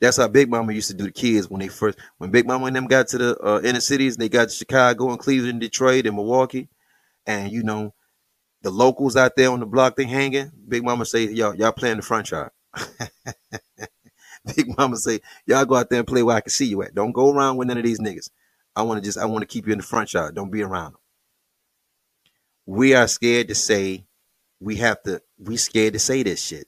That's 0.01 0.17
how 0.17 0.27
Big 0.29 0.49
Mama 0.49 0.71
used 0.71 0.89
to 0.89 0.93
do 0.93 1.05
the 1.05 1.11
kids 1.11 1.49
when 1.49 1.59
they 1.59 1.67
first 1.67 1.97
when 2.17 2.31
Big 2.31 2.47
Mama 2.47 2.67
and 2.67 2.75
them 2.75 2.87
got 2.87 3.07
to 3.09 3.17
the 3.17 3.39
uh, 3.43 3.61
inner 3.63 3.81
cities. 3.81 4.17
They 4.17 4.29
got 4.29 4.49
to 4.49 4.55
Chicago 4.55 5.09
and 5.09 5.19
Cleveland, 5.19 5.59
Detroit, 5.59 6.05
and 6.05 6.15
Milwaukee, 6.15 6.69
and 7.25 7.51
you 7.51 7.63
know 7.63 7.93
the 8.61 8.69
locals 8.69 9.15
out 9.15 9.35
there 9.35 9.51
on 9.51 9.59
the 9.59 9.65
block 9.65 9.95
they 9.95 10.05
hanging. 10.05 10.51
Big 10.67 10.83
Mama 10.83 11.05
say, 11.05 11.25
"Y'all, 11.25 11.55
y'all 11.55 11.73
playing 11.73 11.97
the 11.97 12.01
front 12.01 12.31
yard." 12.31 12.51
Big 14.55 14.77
Mama 14.77 14.95
say, 14.95 15.19
"Y'all 15.45 15.65
go 15.65 15.75
out 15.75 15.89
there 15.89 15.99
and 15.99 16.07
play 16.07 16.23
where 16.23 16.37
I 16.37 16.41
can 16.41 16.49
see 16.49 16.67
you 16.67 16.81
at. 16.81 16.95
Don't 16.95 17.11
go 17.11 17.31
around 17.31 17.57
with 17.57 17.67
none 17.67 17.77
of 17.77 17.83
these 17.83 17.99
niggas. 17.99 18.29
I 18.75 18.83
want 18.83 19.01
to 19.01 19.05
just 19.05 19.17
I 19.17 19.25
want 19.25 19.41
to 19.41 19.47
keep 19.47 19.67
you 19.67 19.73
in 19.73 19.79
the 19.79 19.85
front 19.85 20.13
yard. 20.13 20.33
Don't 20.33 20.51
be 20.51 20.63
around 20.63 20.93
them." 20.93 21.01
We 22.65 22.93
are 22.93 23.07
scared 23.07 23.49
to 23.49 23.55
say 23.55 24.05
we 24.59 24.77
have 24.77 25.01
to. 25.03 25.21
We 25.37 25.57
scared 25.57 25.93
to 25.93 25.99
say 25.99 26.23
this 26.23 26.43
shit. 26.43 26.67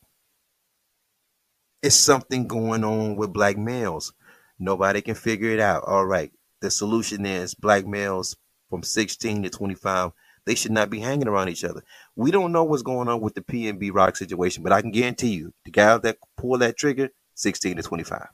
It's 1.83 1.95
something 1.95 2.47
going 2.47 2.83
on 2.83 3.15
with 3.15 3.33
black 3.33 3.57
males. 3.57 4.13
Nobody 4.59 5.01
can 5.01 5.15
figure 5.15 5.49
it 5.49 5.59
out. 5.59 5.83
All 5.85 6.05
right. 6.05 6.31
The 6.61 6.69
solution 6.69 7.25
is 7.25 7.55
black 7.55 7.87
males 7.87 8.35
from 8.69 8.83
16 8.83 9.43
to 9.43 9.49
25 9.49 10.11
they 10.45 10.55
should 10.55 10.71
not 10.71 10.89
be 10.89 10.99
hanging 10.99 11.27
around 11.27 11.49
each 11.49 11.63
other. 11.63 11.83
We 12.15 12.31
don't 12.31 12.51
know 12.51 12.63
what's 12.63 12.81
going 12.81 13.07
on 13.07 13.21
with 13.21 13.35
the 13.35 13.41
PNB 13.41 13.91
Rock 13.93 14.15
situation, 14.15 14.63
but 14.63 14.71
I 14.71 14.81
can 14.81 14.91
guarantee 14.91 15.33
you 15.33 15.53
the 15.65 15.71
guys 15.71 16.01
that 16.01 16.17
pull 16.37 16.57
that 16.57 16.77
trigger, 16.77 17.09
16 17.35 17.77
to 17.77 17.83
25. 17.83 18.27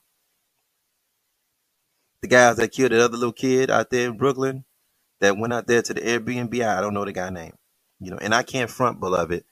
The 2.21 2.27
guys 2.27 2.57
that 2.57 2.71
killed 2.71 2.91
that 2.91 3.01
other 3.01 3.17
little 3.17 3.33
kid 3.33 3.69
out 3.69 3.89
there 3.89 4.09
in 4.09 4.17
Brooklyn 4.17 4.65
that 5.19 5.37
went 5.37 5.53
out 5.53 5.67
there 5.67 5.81
to 5.81 5.93
the 5.93 6.01
Airbnb, 6.01 6.65
I 6.65 6.81
don't 6.81 6.93
know 6.93 7.05
the 7.05 7.11
guy 7.11 7.29
name. 7.29 7.53
You 7.99 8.11
know, 8.11 8.17
and 8.17 8.33
I 8.33 8.43
can't 8.43 8.69
front 8.69 8.99
beloved 8.99 9.43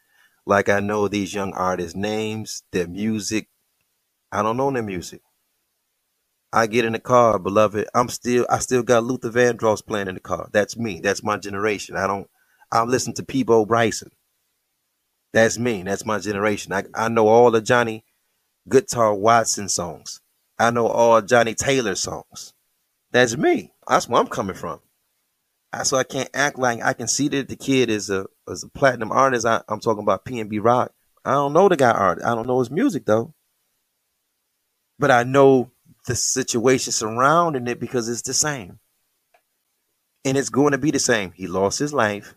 like 0.46 0.70
I 0.70 0.80
know 0.80 1.08
these 1.08 1.34
young 1.34 1.54
artists' 1.54 1.96
names, 1.96 2.64
their 2.72 2.88
music. 2.88 3.50
I 4.32 4.44
don't 4.44 4.58
know 4.58 4.72
their 4.72 4.84
music. 4.84 5.22
I 6.54 6.68
get 6.68 6.86
in 6.86 6.94
the 6.94 7.00
car, 7.00 7.40
beloved. 7.40 7.88
I'm 7.94 8.10
still 8.10 8.46
I 8.50 8.60
still 8.60 8.84
got 8.84 9.04
Luther 9.04 9.30
Vandross 9.30 9.86
playing 9.86 10.08
in 10.08 10.16
the 10.16 10.22
car. 10.22 10.50
That's 10.54 10.78
me. 10.78 11.02
That's 11.02 11.24
my 11.24 11.38
generation. 11.38 11.96
I 11.98 12.08
don't 12.08 12.30
I'm 12.72 12.90
listening 12.90 13.16
to 13.16 13.24
Peabo 13.24 13.66
Bryson. 13.66 14.12
That's 15.34 15.58
me. 15.58 15.84
That's 15.84 16.06
my 16.06 16.20
generation. 16.20 16.72
I, 16.72 16.84
I 16.94 17.10
know 17.10 17.28
all 17.28 17.52
the 17.52 17.62
Johnny 17.62 18.06
Guitar 18.70 19.14
Watson 19.14 19.68
songs. 19.68 20.22
I 20.58 20.72
know 20.72 20.88
all 20.88 21.22
Johnnie 21.22 21.56
Taylor 21.56 21.96
songs. 21.96 22.54
That's 23.12 23.36
me. 23.36 23.74
That's 23.88 24.08
where 24.08 24.22
I'm 24.22 24.28
coming 24.28 24.56
from. 24.56 24.80
So 25.84 25.98
I 25.98 26.04
can't 26.04 26.30
act 26.34 26.58
like 26.58 26.82
I 26.82 26.94
can 26.94 27.08
see 27.08 27.28
that 27.30 27.50
the 27.50 27.58
kid 27.58 27.90
is 27.90 28.10
a 28.10 28.28
is 28.48 28.64
a 28.64 28.70
platinum 28.70 29.12
artist. 29.12 29.46
I, 29.46 29.62
am 29.70 29.80
talking 29.80 30.04
about 30.04 30.26
PNB 30.26 30.64
Rock. 30.64 30.92
I 31.24 31.32
don't 31.32 31.54
know 31.54 31.70
the 31.70 31.76
guy 31.76 31.92
art. 31.92 32.20
I 32.24 32.36
don't 32.36 32.48
know 32.48 32.60
his 32.60 32.72
music 32.72 33.06
though. 33.06 33.34
But 35.00 35.12
I 35.12 35.24
know 35.24 35.72
the 36.08 36.16
situation 36.16 36.94
surrounding 36.94 37.68
it 37.68 37.80
because 37.80 38.08
it's 38.08 38.22
the 38.22 38.34
same. 38.34 38.80
And 40.24 40.38
it's 40.38 40.50
going 40.50 40.72
to 40.72 40.78
be 40.78 40.92
the 40.92 41.00
same. 41.00 41.32
He 41.32 41.48
lost 41.48 41.80
his 41.80 41.94
life. 41.94 42.36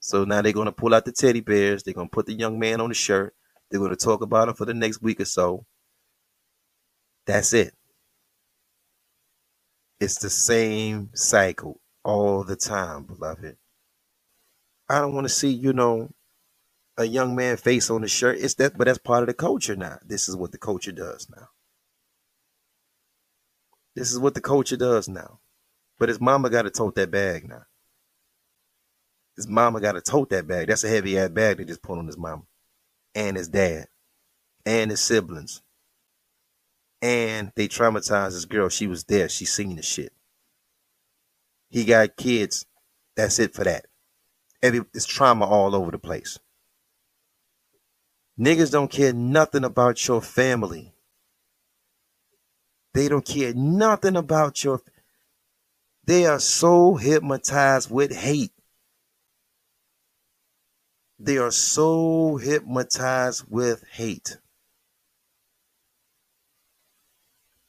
So 0.00 0.24
now 0.24 0.42
they're 0.42 0.52
going 0.52 0.66
to 0.66 0.72
pull 0.72 0.94
out 0.94 1.04
the 1.04 1.12
teddy 1.12 1.40
bears. 1.40 1.82
They're 1.82 1.94
going 1.94 2.08
to 2.08 2.14
put 2.14 2.26
the 2.26 2.32
young 2.32 2.58
man 2.58 2.80
on 2.80 2.88
the 2.88 2.94
shirt. 2.94 3.34
They're 3.70 3.80
going 3.80 3.90
to 3.90 3.96
talk 3.96 4.22
about 4.22 4.48
him 4.48 4.54
for 4.54 4.64
the 4.64 4.74
next 4.74 5.02
week 5.02 5.20
or 5.20 5.24
so. 5.24 5.66
That's 7.26 7.52
it. 7.52 7.74
It's 10.00 10.18
the 10.18 10.30
same 10.30 11.10
cycle 11.14 11.80
all 12.02 12.42
the 12.42 12.56
time, 12.56 13.04
beloved. 13.04 13.56
I 14.90 15.00
don't 15.00 15.14
want 15.14 15.24
to 15.24 15.32
see, 15.32 15.50
you 15.50 15.72
know, 15.72 16.10
a 16.98 17.04
young 17.04 17.36
man 17.36 17.56
face 17.56 17.90
on 17.90 18.02
the 18.02 18.08
shirt. 18.08 18.38
It's 18.40 18.54
that, 18.54 18.76
but 18.76 18.86
that's 18.86 18.98
part 18.98 19.22
of 19.22 19.28
the 19.28 19.34
culture 19.34 19.76
now. 19.76 19.98
This 20.04 20.28
is 20.28 20.36
what 20.36 20.50
the 20.50 20.58
culture 20.58 20.90
does 20.90 21.28
now. 21.30 21.48
This 23.94 24.10
is 24.10 24.18
what 24.18 24.34
the 24.34 24.40
culture 24.40 24.76
does 24.76 25.08
now. 25.08 25.38
But 25.98 26.08
his 26.08 26.20
mama 26.20 26.50
got 26.50 26.62
to 26.62 26.70
tote 26.70 26.96
that 26.96 27.12
bag 27.12 27.48
now. 27.48 27.62
His 29.36 29.46
mama 29.46 29.80
got 29.80 29.92
to 29.92 30.00
tote 30.00 30.30
that 30.30 30.48
bag. 30.48 30.66
That's 30.66 30.82
a 30.82 30.88
heavy 30.88 31.16
ass 31.16 31.30
bag 31.30 31.58
they 31.58 31.64
just 31.64 31.82
put 31.82 31.96
on 31.98 32.06
his 32.06 32.18
mama 32.18 32.42
and 33.14 33.36
his 33.36 33.48
dad 33.48 33.86
and 34.66 34.90
his 34.90 35.00
siblings. 35.00 35.62
And 37.00 37.52
they 37.54 37.68
traumatized 37.68 38.32
this 38.32 38.44
girl. 38.44 38.68
She 38.68 38.88
was 38.88 39.04
there. 39.04 39.28
She 39.28 39.44
seen 39.44 39.76
the 39.76 39.82
shit. 39.82 40.12
He 41.70 41.84
got 41.84 42.16
kids. 42.16 42.66
That's 43.16 43.38
it 43.38 43.54
for 43.54 43.62
that. 43.64 43.86
It's 44.62 45.06
trauma 45.06 45.46
all 45.46 45.74
over 45.74 45.90
the 45.90 45.98
place. 45.98 46.38
Niggas 48.38 48.70
don't 48.70 48.90
care 48.90 49.12
nothing 49.12 49.64
about 49.64 50.06
your 50.06 50.20
family. 50.22 50.94
They 52.94 53.08
don't 53.08 53.24
care 53.24 53.54
nothing 53.54 54.16
about 54.16 54.64
your. 54.64 54.80
They 56.04 56.26
are 56.26 56.40
so 56.40 56.94
hypnotized 56.94 57.90
with 57.90 58.14
hate. 58.14 58.52
They 61.18 61.36
are 61.36 61.50
so 61.50 62.36
hypnotized 62.36 63.44
with 63.48 63.84
hate. 63.92 64.38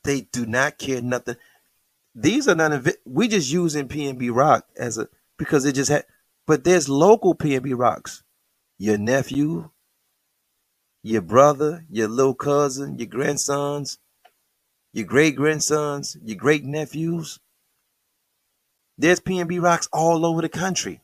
They 0.04 0.22
do 0.22 0.46
not 0.46 0.78
care 0.78 1.02
nothing. 1.02 1.36
These 2.16 2.48
are 2.48 2.56
not 2.56 2.88
we 3.06 3.28
just 3.28 3.52
using 3.52 3.88
PNB 3.88 4.34
Rock 4.34 4.68
as 4.78 4.98
a 4.98 5.10
because 5.38 5.66
it 5.66 5.76
just 5.76 5.92
had 5.92 6.06
but 6.52 6.66
there's 6.66 6.90
local 6.90 7.34
PNB 7.34 7.80
Rocks. 7.80 8.24
Your 8.78 8.98
nephew, 8.98 9.70
your 11.02 11.22
brother, 11.22 11.86
your 11.90 12.10
little 12.10 12.36
cousin, 12.36 13.00
your 13.00 13.08
grandsons, 13.08 14.00
your 14.92 15.06
great 15.06 15.38
grandsons, 15.38 16.18
your 16.22 16.36
great 16.36 16.66
nephews. 16.66 17.40
There's 18.98 19.22
PNB 19.22 19.62
Rocks 19.62 19.88
all 19.94 20.26
over 20.26 20.42
the 20.42 20.50
country 20.50 21.00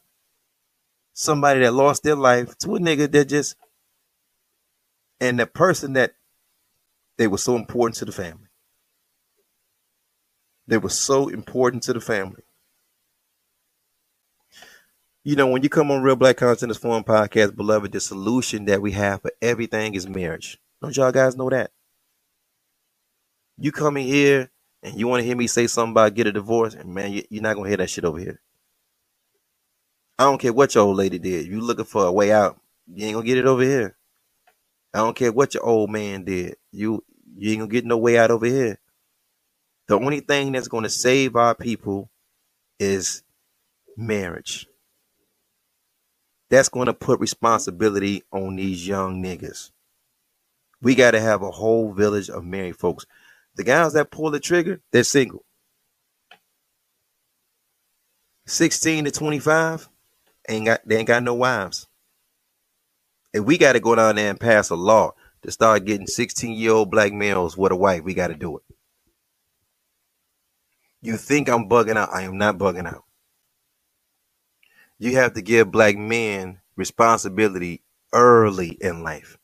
somebody 1.13 1.61
that 1.61 1.71
lost 1.71 2.03
their 2.03 2.17
life 2.17 2.57
to 2.57 2.75
a 2.75 2.79
nigga 2.79 3.09
that 3.09 3.29
just 3.29 3.55
and 5.21 5.39
the 5.39 5.47
person 5.47 5.93
that 5.93 6.11
they 7.17 7.27
were 7.27 7.37
so 7.37 7.55
important 7.55 7.95
to 7.99 8.03
the 8.03 8.11
family. 8.11 8.49
They 10.67 10.77
were 10.77 10.89
so 10.89 11.29
important 11.29 11.83
to 11.83 11.93
the 11.93 12.01
family. 12.01 12.43
You 15.27 15.35
know, 15.35 15.47
when 15.47 15.61
you 15.61 15.67
come 15.67 15.91
on 15.91 16.01
Real 16.03 16.15
Black 16.15 16.37
Consciousness 16.37 16.77
Forum 16.77 17.03
Podcast, 17.03 17.53
beloved, 17.53 17.91
the 17.91 17.99
solution 17.99 18.63
that 18.63 18.81
we 18.81 18.93
have 18.93 19.21
for 19.21 19.31
everything 19.41 19.93
is 19.93 20.07
marriage. 20.07 20.57
Don't 20.81 20.95
y'all 20.95 21.11
guys 21.11 21.35
know 21.35 21.49
that? 21.49 21.71
You 23.57 23.73
come 23.73 23.97
in 23.97 24.05
here 24.05 24.49
and 24.81 24.97
you 24.97 25.05
want 25.05 25.19
to 25.19 25.25
hear 25.25 25.35
me 25.35 25.47
say 25.47 25.67
something 25.67 25.91
about 25.91 26.13
get 26.13 26.27
a 26.27 26.31
divorce, 26.31 26.75
and 26.75 26.95
man, 26.95 27.11
you're 27.29 27.41
not 27.41 27.57
gonna 27.57 27.67
hear 27.67 27.75
that 27.75 27.89
shit 27.89 28.05
over 28.05 28.17
here. 28.17 28.39
I 30.17 30.23
don't 30.23 30.37
care 30.37 30.53
what 30.53 30.73
your 30.73 30.85
old 30.85 30.95
lady 30.95 31.19
did. 31.19 31.45
You 31.45 31.59
looking 31.59 31.83
for 31.83 32.05
a 32.05 32.11
way 32.13 32.31
out, 32.31 32.61
you 32.87 33.05
ain't 33.05 33.15
gonna 33.15 33.25
get 33.25 33.37
it 33.37 33.47
over 33.47 33.63
here. 33.63 33.97
I 34.93 34.99
don't 34.99 35.17
care 35.17 35.33
what 35.33 35.53
your 35.53 35.65
old 35.65 35.89
man 35.89 36.23
did. 36.23 36.55
You 36.71 37.03
you 37.35 37.51
ain't 37.51 37.59
gonna 37.59 37.71
get 37.71 37.83
no 37.83 37.97
way 37.97 38.17
out 38.17 38.31
over 38.31 38.45
here. 38.45 38.79
The 39.89 39.99
only 39.99 40.21
thing 40.21 40.53
that's 40.53 40.69
gonna 40.69 40.87
save 40.87 41.35
our 41.35 41.53
people 41.53 42.09
is 42.79 43.23
marriage. 43.97 44.67
That's 46.49 46.69
gonna 46.69 46.93
put 46.93 47.19
responsibility 47.19 48.23
on 48.31 48.55
these 48.55 48.87
young 48.87 49.21
niggas. 49.21 49.71
We 50.81 50.95
gotta 50.95 51.19
have 51.19 51.41
a 51.41 51.51
whole 51.51 51.93
village 51.93 52.29
of 52.29 52.45
married 52.45 52.77
folks. 52.77 53.05
The 53.55 53.63
guys 53.63 53.93
that 53.93 54.11
pull 54.11 54.31
the 54.31 54.39
trigger, 54.39 54.81
they're 54.91 55.03
single. 55.03 55.43
16 58.45 59.05
to 59.05 59.11
25, 59.11 59.89
ain't 60.47 60.65
got 60.65 60.81
they 60.87 60.97
ain't 60.97 61.07
got 61.07 61.23
no 61.23 61.33
wives. 61.33 61.87
And 63.33 63.45
we 63.45 63.57
got 63.57 63.73
to 63.73 63.79
go 63.79 63.95
down 63.95 64.15
there 64.15 64.29
and 64.29 64.39
pass 64.39 64.69
a 64.69 64.75
law 64.75 65.13
to 65.43 65.51
start 65.51 65.85
getting 65.85 66.07
16 66.07 66.57
year 66.57 66.71
old 66.71 66.89
black 66.89 67.13
males 67.13 67.57
with 67.57 67.71
a 67.71 67.75
wife. 67.75 68.03
We 68.03 68.13
got 68.13 68.27
to 68.29 68.35
do 68.35 68.57
it. 68.57 68.63
You 71.01 71.17
think 71.17 71.49
I'm 71.49 71.69
bugging 71.69 71.97
out. 71.97 72.09
I 72.13 72.23
am 72.23 72.37
not 72.37 72.57
bugging 72.57 72.87
out. 72.87 73.03
You 74.99 75.15
have 75.15 75.33
to 75.33 75.41
give 75.41 75.71
black 75.71 75.95
men 75.95 76.59
responsibility 76.75 77.83
early 78.13 78.77
in 78.81 79.03
life. 79.03 79.37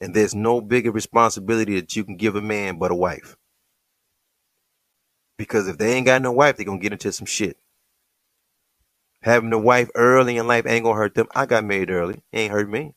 And 0.00 0.14
there's 0.14 0.34
no 0.34 0.60
bigger 0.60 0.90
responsibility 0.90 1.78
that 1.78 1.94
you 1.94 2.04
can 2.04 2.16
give 2.16 2.34
a 2.34 2.40
man 2.40 2.78
but 2.78 2.90
a 2.90 2.94
wife. 2.94 3.36
Because 5.36 5.68
if 5.68 5.76
they 5.78 5.92
ain't 5.94 6.06
got 6.06 6.22
no 6.22 6.32
wife, 6.32 6.56
they're 6.56 6.66
going 6.66 6.78
to 6.78 6.82
get 6.82 6.92
into 6.92 7.12
some 7.12 7.26
shit. 7.26 7.58
Having 9.22 9.52
a 9.52 9.58
wife 9.58 9.90
early 9.94 10.38
in 10.38 10.46
life 10.46 10.66
ain't 10.66 10.84
going 10.84 10.96
to 10.96 11.00
hurt 11.00 11.14
them. 11.14 11.26
I 11.34 11.44
got 11.44 11.64
married 11.64 11.90
early. 11.90 12.22
It 12.32 12.38
ain't 12.38 12.52
hurt 12.52 12.70
me. 12.70 12.94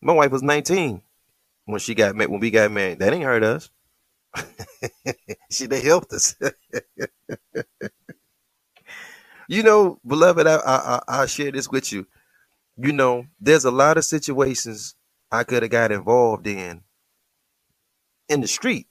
My 0.00 0.14
wife 0.14 0.30
was 0.30 0.42
19 0.42 1.02
when 1.66 1.80
she 1.80 1.94
got 1.94 2.16
when 2.16 2.40
we 2.40 2.50
got 2.50 2.70
married. 2.70 3.00
That 3.00 3.12
ain't 3.12 3.24
hurt 3.24 3.42
us. 3.42 3.70
she 5.50 5.66
they 5.66 5.80
helped 5.80 6.12
us. 6.12 6.36
you 9.48 9.62
know, 9.62 9.98
beloved, 10.06 10.46
I, 10.46 10.56
I 10.56 11.00
I 11.22 11.26
share 11.26 11.52
this 11.52 11.68
with 11.68 11.92
you. 11.92 12.06
You 12.76 12.92
know, 12.92 13.26
there's 13.40 13.64
a 13.64 13.70
lot 13.70 13.98
of 13.98 14.04
situations 14.04 14.94
I 15.30 15.44
could 15.44 15.62
have 15.62 15.70
got 15.72 15.92
involved 15.92 16.46
in 16.46 16.82
in 18.28 18.40
the 18.40 18.48
street, 18.48 18.86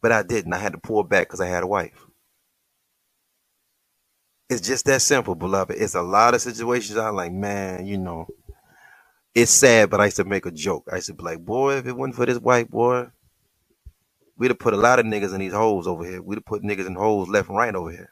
but 0.00 0.12
I 0.12 0.22
didn't. 0.22 0.52
I 0.52 0.58
had 0.58 0.72
to 0.72 0.78
pull 0.78 1.02
back 1.02 1.28
because 1.28 1.40
I 1.40 1.46
had 1.46 1.62
a 1.62 1.66
wife. 1.66 2.06
It's 4.48 4.60
just 4.66 4.84
that 4.86 5.02
simple, 5.02 5.34
beloved. 5.34 5.76
It's 5.78 5.94
a 5.94 6.02
lot 6.02 6.34
of 6.34 6.40
situations 6.40 6.98
I'm 6.98 7.14
like, 7.14 7.32
man, 7.32 7.86
you 7.86 7.98
know, 7.98 8.26
it's 9.34 9.52
sad, 9.52 9.90
but 9.90 10.00
I 10.00 10.06
used 10.06 10.16
to 10.16 10.24
make 10.24 10.44
a 10.46 10.50
joke. 10.50 10.88
I 10.90 10.96
used 10.96 11.06
to 11.06 11.14
be 11.14 11.22
like, 11.22 11.44
boy, 11.44 11.74
if 11.76 11.86
it 11.86 11.96
wasn't 11.96 12.16
for 12.16 12.26
this 12.26 12.38
white 12.38 12.68
boy, 12.68 13.06
we'd 14.36 14.50
have 14.50 14.58
put 14.58 14.74
a 14.74 14.78
lot 14.78 14.98
of 14.98 15.06
niggas 15.06 15.32
in 15.32 15.40
these 15.40 15.52
holes 15.52 15.86
over 15.86 16.04
here. 16.04 16.20
We'd 16.20 16.36
have 16.36 16.44
put 16.44 16.62
niggas 16.62 16.86
in 16.86 16.96
holes 16.96 17.28
left 17.28 17.48
and 17.48 17.58
right 17.58 17.74
over 17.74 17.90
here. 17.90 18.10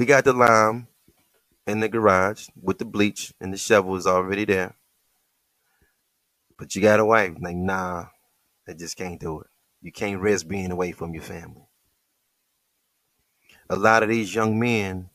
We 0.00 0.06
got 0.06 0.24
the 0.24 0.32
lime 0.32 0.88
in 1.66 1.80
the 1.80 1.90
garage 1.90 2.48
with 2.58 2.78
the 2.78 2.86
bleach 2.86 3.34
and 3.38 3.52
the 3.52 3.58
shovel 3.58 3.96
is 3.96 4.06
already 4.06 4.46
there. 4.46 4.74
But 6.58 6.74
you 6.74 6.80
got 6.80 7.00
a 7.00 7.04
wife. 7.04 7.34
Like, 7.38 7.56
nah, 7.56 8.06
I 8.66 8.72
just 8.72 8.96
can't 8.96 9.20
do 9.20 9.42
it. 9.42 9.48
You 9.82 9.92
can't 9.92 10.22
risk 10.22 10.48
being 10.48 10.70
away 10.70 10.92
from 10.92 11.12
your 11.12 11.22
family. 11.22 11.68
A 13.68 13.76
lot 13.76 14.02
of 14.02 14.08
these 14.08 14.34
young 14.34 14.58
men 14.58 15.10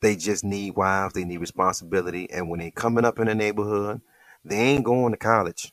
they 0.00 0.14
just 0.14 0.44
need 0.44 0.76
wives, 0.76 1.14
they 1.14 1.24
need 1.24 1.38
responsibility. 1.40 2.30
And 2.30 2.48
when 2.48 2.60
they 2.60 2.70
coming 2.70 3.04
up 3.04 3.18
in 3.18 3.26
the 3.26 3.34
neighborhood, 3.34 4.00
they 4.44 4.58
ain't 4.58 4.84
going 4.84 5.12
to 5.12 5.18
college. 5.18 5.72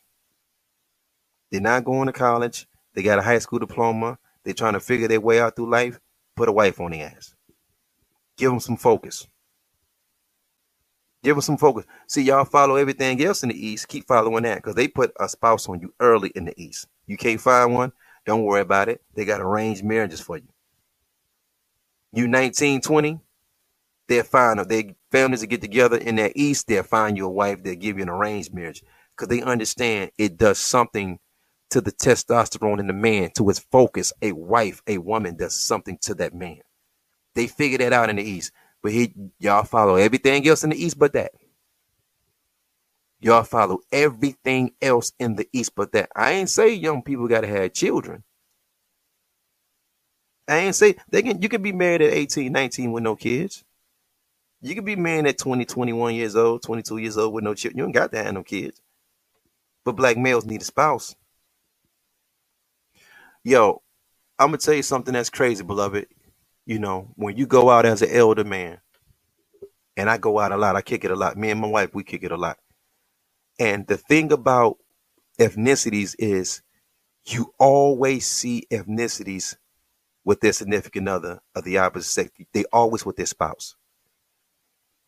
They're 1.52 1.62
not 1.62 1.84
going 1.84 2.08
to 2.08 2.12
college. 2.12 2.66
They 2.96 3.04
got 3.04 3.20
a 3.20 3.22
high 3.22 3.38
school 3.38 3.60
diploma. 3.60 4.18
They're 4.44 4.52
trying 4.52 4.72
to 4.72 4.80
figure 4.80 5.06
their 5.06 5.22
way 5.22 5.40
out 5.40 5.54
through 5.54 5.70
life. 5.70 6.00
Put 6.36 6.48
a 6.48 6.52
wife 6.52 6.80
on 6.80 6.90
the 6.90 7.02
ass. 7.02 7.35
Give 8.36 8.50
them 8.50 8.60
some 8.60 8.76
focus. 8.76 9.26
Give 11.22 11.36
them 11.36 11.42
some 11.42 11.56
focus. 11.56 11.86
See, 12.06 12.22
y'all 12.22 12.44
follow 12.44 12.76
everything 12.76 13.22
else 13.24 13.42
in 13.42 13.48
the 13.48 13.66
East. 13.66 13.88
Keep 13.88 14.06
following 14.06 14.44
that 14.44 14.56
because 14.56 14.74
they 14.74 14.88
put 14.88 15.12
a 15.18 15.28
spouse 15.28 15.68
on 15.68 15.80
you 15.80 15.92
early 16.00 16.30
in 16.34 16.44
the 16.44 16.60
East. 16.60 16.86
You 17.06 17.16
can't 17.16 17.40
find 17.40 17.74
one. 17.74 17.92
Don't 18.26 18.44
worry 18.44 18.60
about 18.60 18.88
it. 18.88 19.02
They 19.14 19.24
got 19.24 19.40
arranged 19.40 19.84
marriages 19.84 20.20
for 20.20 20.36
you. 20.36 20.48
You 22.12 22.28
19, 22.28 22.80
20, 22.80 23.20
they'll 24.08 24.22
find 24.24 24.60
if 24.60 24.68
they 24.68 24.94
families 25.10 25.40
to 25.40 25.46
get 25.46 25.60
together 25.60 25.96
in 25.96 26.16
that 26.16 26.32
east, 26.34 26.66
they'll 26.66 26.82
find 26.82 27.16
you 27.16 27.26
a 27.26 27.30
wife, 27.30 27.62
they'll 27.62 27.74
give 27.74 27.96
you 27.96 28.02
an 28.02 28.08
arranged 28.08 28.54
marriage. 28.54 28.82
Because 29.16 29.28
they 29.28 29.42
understand 29.42 30.10
it 30.18 30.36
does 30.36 30.58
something 30.58 31.18
to 31.70 31.80
the 31.80 31.92
testosterone 31.92 32.80
in 32.80 32.86
the 32.86 32.92
man, 32.92 33.30
to 33.36 33.48
his 33.48 33.58
focus. 33.58 34.12
A 34.22 34.32
wife, 34.32 34.82
a 34.86 34.98
woman 34.98 35.36
does 35.36 35.54
something 35.54 35.98
to 36.02 36.14
that 36.16 36.34
man. 36.34 36.60
They 37.36 37.46
figure 37.46 37.78
that 37.78 37.92
out 37.92 38.10
in 38.10 38.16
the 38.16 38.22
east. 38.22 38.50
But 38.82 38.92
he 38.92 39.14
y'all 39.38 39.64
follow 39.64 39.96
everything 39.96 40.46
else 40.48 40.64
in 40.64 40.70
the 40.70 40.84
east 40.84 40.98
but 40.98 41.12
that. 41.12 41.32
Y'all 43.20 43.44
follow 43.44 43.80
everything 43.92 44.72
else 44.80 45.12
in 45.18 45.36
the 45.36 45.46
east 45.52 45.74
but 45.74 45.92
that. 45.92 46.08
I 46.16 46.32
ain't 46.32 46.48
say 46.50 46.72
young 46.72 47.02
people 47.02 47.28
gotta 47.28 47.46
have 47.46 47.74
children. 47.74 48.24
I 50.48 50.58
ain't 50.58 50.74
say 50.74 50.96
they 51.10 51.22
can 51.22 51.42
you 51.42 51.48
can 51.48 51.62
be 51.62 51.72
married 51.72 52.02
at 52.02 52.12
18, 52.12 52.50
19 52.50 52.92
with 52.92 53.02
no 53.02 53.16
kids. 53.16 53.64
You 54.62 54.74
can 54.74 54.84
be 54.84 54.96
married 54.96 55.26
at 55.26 55.38
20, 55.38 55.64
21 55.66 56.14
years 56.14 56.34
old, 56.36 56.62
22 56.62 56.96
years 56.98 57.18
old 57.18 57.34
with 57.34 57.44
no 57.44 57.54
children. 57.54 57.78
You 57.78 57.84
ain't 57.84 57.94
got 57.94 58.12
to 58.12 58.22
have 58.22 58.32
no 58.32 58.42
kids. 58.42 58.80
But 59.84 59.96
black 59.96 60.16
males 60.16 60.46
need 60.46 60.62
a 60.62 60.64
spouse. 60.64 61.14
Yo, 63.44 63.82
I'm 64.38 64.48
gonna 64.48 64.58
tell 64.58 64.74
you 64.74 64.82
something 64.82 65.12
that's 65.12 65.30
crazy, 65.30 65.62
beloved. 65.62 66.06
You 66.66 66.80
know, 66.80 67.12
when 67.14 67.36
you 67.36 67.46
go 67.46 67.70
out 67.70 67.86
as 67.86 68.02
an 68.02 68.10
elder 68.10 68.44
man, 68.44 68.80
and 69.96 70.10
I 70.10 70.18
go 70.18 70.38
out 70.38 70.52
a 70.52 70.56
lot, 70.56 70.76
I 70.76 70.82
kick 70.82 71.04
it 71.04 71.10
a 71.10 71.16
lot. 71.16 71.36
Me 71.36 71.50
and 71.50 71.60
my 71.60 71.68
wife, 71.68 71.94
we 71.94 72.04
kick 72.04 72.22
it 72.22 72.32
a 72.32 72.36
lot. 72.36 72.58
And 73.58 73.86
the 73.86 73.96
thing 73.96 74.32
about 74.32 74.78
ethnicities 75.38 76.14
is 76.18 76.62
you 77.24 77.52
always 77.58 78.26
see 78.26 78.66
ethnicities 78.70 79.56
with 80.24 80.40
their 80.40 80.52
significant 80.52 81.08
other 81.08 81.40
of 81.54 81.64
the 81.64 81.78
opposite 81.78 82.10
sex. 82.10 82.30
They 82.52 82.64
always 82.72 83.06
with 83.06 83.16
their 83.16 83.26
spouse. 83.26 83.76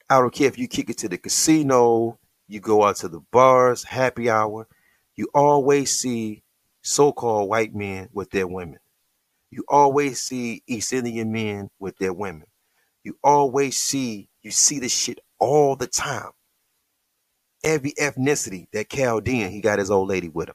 I 0.08 0.20
don't 0.20 0.32
care 0.32 0.48
if 0.48 0.58
you 0.58 0.68
kick 0.68 0.88
it 0.88 0.98
to 0.98 1.08
the 1.08 1.18
casino, 1.18 2.18
you 2.46 2.60
go 2.60 2.84
out 2.84 2.96
to 2.96 3.08
the 3.08 3.20
bars, 3.30 3.84
happy 3.84 4.30
hour, 4.30 4.66
you 5.16 5.28
always 5.34 5.98
see 5.98 6.42
so 6.80 7.12
called 7.12 7.50
white 7.50 7.74
men 7.74 8.08
with 8.12 8.30
their 8.30 8.46
women. 8.46 8.78
You 9.50 9.64
always 9.68 10.20
see 10.20 10.62
East 10.66 10.92
Indian 10.92 11.32
men 11.32 11.70
with 11.78 11.96
their 11.98 12.12
women. 12.12 12.46
You 13.02 13.18
always 13.24 13.78
see, 13.78 14.28
you 14.42 14.50
see 14.50 14.78
this 14.78 14.92
shit 14.92 15.20
all 15.38 15.76
the 15.76 15.86
time. 15.86 16.30
Every 17.64 17.92
ethnicity, 17.92 18.66
that 18.72 18.90
Chaldean, 18.90 19.50
he 19.50 19.60
got 19.60 19.78
his 19.78 19.90
old 19.90 20.08
lady 20.08 20.28
with 20.28 20.48
him. 20.48 20.54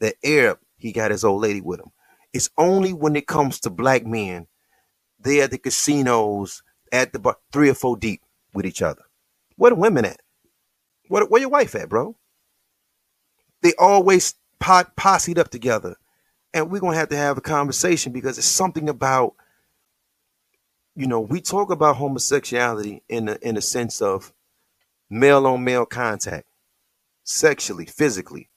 The 0.00 0.14
Arab, 0.24 0.58
he 0.76 0.92
got 0.92 1.10
his 1.10 1.24
old 1.24 1.42
lady 1.42 1.60
with 1.60 1.80
him. 1.80 1.90
It's 2.32 2.50
only 2.56 2.92
when 2.92 3.14
it 3.14 3.26
comes 3.26 3.60
to 3.60 3.70
black 3.70 4.06
men, 4.06 4.46
they 5.20 5.40
at 5.40 5.50
the 5.50 5.58
casinos, 5.58 6.62
at 6.90 7.12
the 7.12 7.18
bar, 7.18 7.36
three 7.52 7.68
or 7.68 7.74
four 7.74 7.96
deep 7.96 8.22
with 8.54 8.66
each 8.66 8.82
other. 8.82 9.02
Where 9.56 9.70
the 9.70 9.76
women 9.76 10.04
at? 10.04 10.20
Where, 11.08 11.24
where 11.26 11.40
your 11.40 11.50
wife 11.50 11.74
at, 11.74 11.88
bro? 11.88 12.16
They 13.62 13.74
always 13.78 14.34
pot, 14.58 14.96
posseed 14.96 15.38
up 15.38 15.50
together. 15.50 15.96
And 16.54 16.70
we're 16.70 16.80
to 16.80 16.92
have 16.92 17.08
to 17.10 17.16
have 17.16 17.38
a 17.38 17.42
conversation 17.42 18.12
because 18.12 18.38
it's 18.38 18.46
something 18.46 18.88
about, 18.88 19.34
you 20.94 21.06
know, 21.06 21.20
we 21.20 21.40
talk 21.40 21.70
about 21.70 21.96
homosexuality 21.96 23.02
in 23.08 23.26
the, 23.26 23.48
in 23.48 23.54
the 23.54 23.62
sense 23.62 24.02
of 24.02 24.32
male 25.08 25.46
on 25.46 25.64
male 25.64 25.86
contact, 25.86 26.46
sexually, 27.24 27.86
physically. 27.86 28.50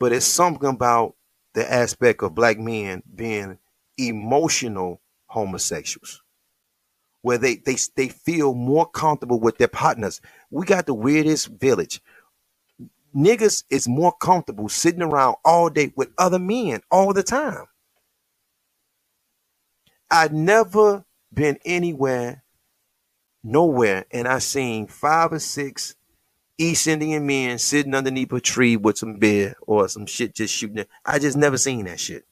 But 0.00 0.12
it's 0.12 0.26
something 0.26 0.68
about 0.68 1.14
the 1.54 1.70
aspect 1.72 2.22
of 2.22 2.34
black 2.34 2.58
men 2.58 3.02
being 3.14 3.58
emotional 3.96 5.00
homosexuals 5.26 6.22
where 7.24 7.38
they, 7.38 7.56
they, 7.56 7.76
they 7.96 8.08
feel 8.08 8.52
more 8.52 8.86
comfortable 8.86 9.40
with 9.40 9.56
their 9.56 9.66
partners. 9.66 10.20
We 10.50 10.66
got 10.66 10.84
the 10.84 10.92
weirdest 10.92 11.48
village. 11.48 12.02
Niggas 13.16 13.64
is 13.70 13.88
more 13.88 14.12
comfortable 14.12 14.68
sitting 14.68 15.02
around 15.02 15.36
all 15.44 15.70
day 15.70 15.92
with 15.96 16.10
other 16.18 16.38
men 16.38 16.80
all 16.90 17.12
the 17.12 17.22
time. 17.24 17.66
I've 20.10 20.32
never 20.32 21.04
been 21.32 21.58
anywhere, 21.64 22.44
nowhere, 23.44 24.06
and 24.12 24.28
I 24.28 24.40
seen 24.40 24.86
five 24.88 25.32
or 25.32 25.40
six 25.40 25.96
East 26.58 26.86
Indian 26.86 27.26
men 27.26 27.58
sitting 27.58 27.94
underneath 27.94 28.32
a 28.32 28.40
tree 28.40 28.76
with 28.76 28.98
some 28.98 29.16
beer 29.18 29.56
or 29.62 29.88
some 29.88 30.06
shit 30.06 30.34
just 30.34 30.54
shooting 30.54 30.78
it. 30.78 30.88
I 31.04 31.18
just 31.18 31.36
never 31.36 31.58
seen 31.58 31.86
that 31.86 32.00
shit. 32.00 32.24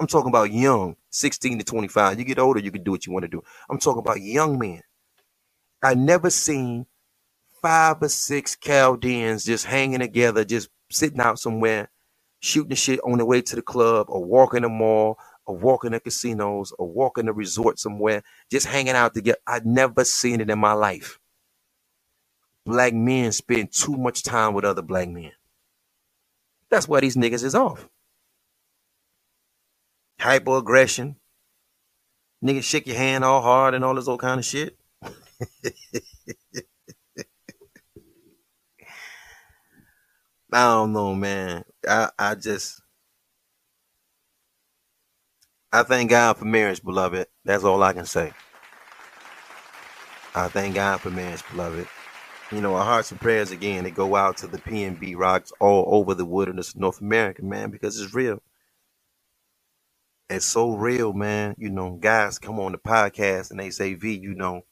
I'm 0.00 0.08
talking 0.08 0.30
about 0.30 0.52
young, 0.52 0.96
16 1.10 1.58
to 1.60 1.64
25. 1.64 2.18
You 2.18 2.24
get 2.24 2.38
older, 2.38 2.60
you 2.60 2.72
can 2.72 2.84
do 2.84 2.92
what 2.92 3.06
you 3.06 3.12
want 3.12 3.24
to 3.24 3.28
do. 3.28 3.42
I'm 3.70 3.78
talking 3.78 4.00
about 4.00 4.20
young 4.22 4.58
men. 4.58 4.82
I 5.82 5.94
never 5.94 6.30
seen 6.30 6.86
five 7.62 8.02
or 8.02 8.08
six 8.08 8.56
Chaldeans 8.56 9.44
just 9.44 9.66
hanging 9.66 10.00
together, 10.00 10.44
just 10.44 10.68
sitting 10.90 11.20
out 11.20 11.38
somewhere, 11.38 11.90
shooting 12.40 12.76
shit 12.76 13.00
on 13.04 13.18
the 13.18 13.24
way 13.26 13.42
to 13.42 13.56
the 13.56 13.62
club 13.62 14.06
or 14.08 14.24
walking 14.24 14.62
the 14.62 14.68
mall 14.68 15.18
or 15.46 15.56
walking 15.56 15.92
the 15.92 16.00
casinos 16.00 16.72
or 16.78 16.88
walking 16.88 17.26
the 17.26 17.32
resort 17.32 17.78
somewhere, 17.78 18.22
just 18.50 18.66
hanging 18.66 18.94
out 18.94 19.14
together. 19.14 19.38
I'd 19.46 19.66
never 19.66 20.04
seen 20.04 20.40
it 20.40 20.50
in 20.50 20.58
my 20.58 20.72
life. 20.72 21.18
Black 22.66 22.94
men 22.94 23.32
spend 23.32 23.72
too 23.72 23.96
much 23.96 24.22
time 24.22 24.54
with 24.54 24.64
other 24.64 24.82
black 24.82 25.08
men. 25.08 25.32
That's 26.70 26.86
why 26.88 27.00
these 27.00 27.16
niggas 27.16 27.44
is 27.44 27.54
off 27.54 27.88
hyperaggression. 30.20 31.16
Nigga 32.44 32.62
shake 32.62 32.86
your 32.86 32.96
hand 32.96 33.24
all 33.24 33.42
hard 33.42 33.74
and 33.74 33.84
all 33.84 33.94
this 33.94 34.08
old 34.08 34.20
kind 34.20 34.38
of 34.38 34.44
shit. 34.44 34.76
I 40.52 40.64
don't 40.64 40.92
know, 40.94 41.14
man. 41.14 41.64
I, 41.88 42.10
I 42.18 42.36
just 42.36 42.82
I 45.72 45.84
thank 45.84 46.10
God 46.10 46.38
for 46.38 46.46
marriage, 46.46 46.82
beloved. 46.82 47.28
That's 47.44 47.64
all 47.64 47.82
I 47.82 47.94
can 47.94 48.06
say. 48.06 48.32
I 50.34 50.48
thank 50.48 50.76
God 50.76 51.00
for 51.00 51.10
marriage, 51.10 51.44
beloved. 51.50 51.88
You 52.52 52.62
know, 52.62 52.76
our 52.76 52.84
hearts 52.84 53.12
and 53.12 53.20
prayers 53.20 53.50
again, 53.52 53.84
they 53.84 53.92
go 53.92 54.16
out 54.16 54.38
to 54.38 54.48
the 54.48 54.58
PNB 54.58 55.16
rocks 55.16 55.52
all 55.60 55.84
over 55.88 56.14
the 56.14 56.24
wilderness 56.26 56.70
of 56.74 56.80
North 56.80 57.00
America, 57.00 57.44
man, 57.44 57.70
because 57.70 58.00
it's 58.00 58.14
real. 58.14 58.42
It's 60.30 60.46
so 60.46 60.72
real, 60.74 61.12
man. 61.12 61.54
You 61.58 61.70
know, 61.70 61.92
guys 62.00 62.38
come 62.38 62.60
on 62.60 62.72
the 62.72 62.78
podcast 62.78 63.50
and 63.52 63.60
they 63.60 63.70
say, 63.70 63.94
V, 63.94 64.18
you 64.18 64.34
know, 64.34 64.62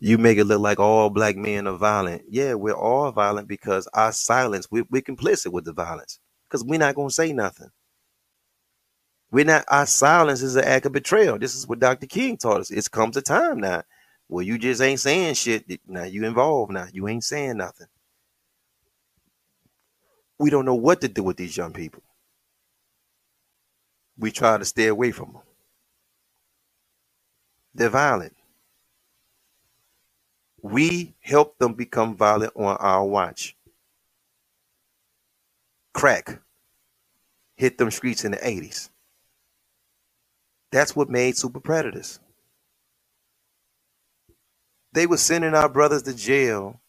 you 0.00 0.18
make 0.18 0.38
it 0.38 0.44
look 0.44 0.60
like 0.60 0.78
all 0.78 1.10
black 1.10 1.36
men 1.36 1.66
are 1.66 1.76
violent. 1.76 2.22
Yeah, 2.28 2.54
we're 2.54 2.72
all 2.72 3.10
violent 3.12 3.48
because 3.48 3.88
our 3.94 4.12
silence, 4.12 4.68
we, 4.70 4.82
we're 4.90 5.02
complicit 5.02 5.52
with 5.52 5.64
the 5.64 5.72
violence 5.72 6.20
because 6.48 6.64
we're 6.64 6.78
not 6.78 6.94
going 6.94 7.08
to 7.08 7.14
say 7.14 7.32
nothing. 7.32 7.70
We're 9.32 9.44
not, 9.44 9.64
our 9.68 9.86
silence 9.86 10.42
is 10.42 10.56
an 10.56 10.64
act 10.64 10.86
of 10.86 10.92
betrayal. 10.92 11.38
This 11.38 11.54
is 11.54 11.66
what 11.66 11.80
Dr. 11.80 12.06
King 12.06 12.36
taught 12.36 12.60
us. 12.60 12.70
It's 12.70 12.88
comes 12.88 13.16
a 13.16 13.22
time 13.22 13.58
now 13.60 13.82
well, 14.30 14.44
you 14.46 14.58
just 14.58 14.80
ain't 14.80 15.00
saying 15.00 15.34
shit. 15.34 15.64
Now 15.88 16.04
you 16.04 16.24
involved 16.24 16.72
now. 16.72 16.86
You 16.92 17.08
ain't 17.08 17.24
saying 17.24 17.56
nothing. 17.56 17.88
We 20.38 20.50
don't 20.50 20.64
know 20.64 20.76
what 20.76 21.00
to 21.00 21.08
do 21.08 21.24
with 21.24 21.36
these 21.36 21.56
young 21.56 21.72
people. 21.72 22.02
We 24.18 24.30
try 24.30 24.58
to 24.58 24.64
stay 24.64 24.86
away 24.86 25.10
from 25.12 25.32
them. 25.32 25.42
They're 27.74 27.90
violent. 27.90 28.34
We 30.62 31.14
help 31.20 31.58
them 31.58 31.74
become 31.74 32.16
violent 32.16 32.52
on 32.56 32.76
our 32.78 33.04
watch. 33.06 33.56
Crack 35.94 36.40
hit 37.56 37.78
them 37.78 37.90
streets 37.90 38.24
in 38.24 38.32
the 38.32 38.38
80s. 38.38 38.90
That's 40.72 40.96
what 40.96 41.10
made 41.10 41.36
super 41.36 41.60
predators. 41.60 42.20
They 44.94 45.06
were 45.06 45.18
sending 45.18 45.54
our 45.54 45.70
brothers 45.70 46.02
to 46.04 46.14
jail, 46.14 46.80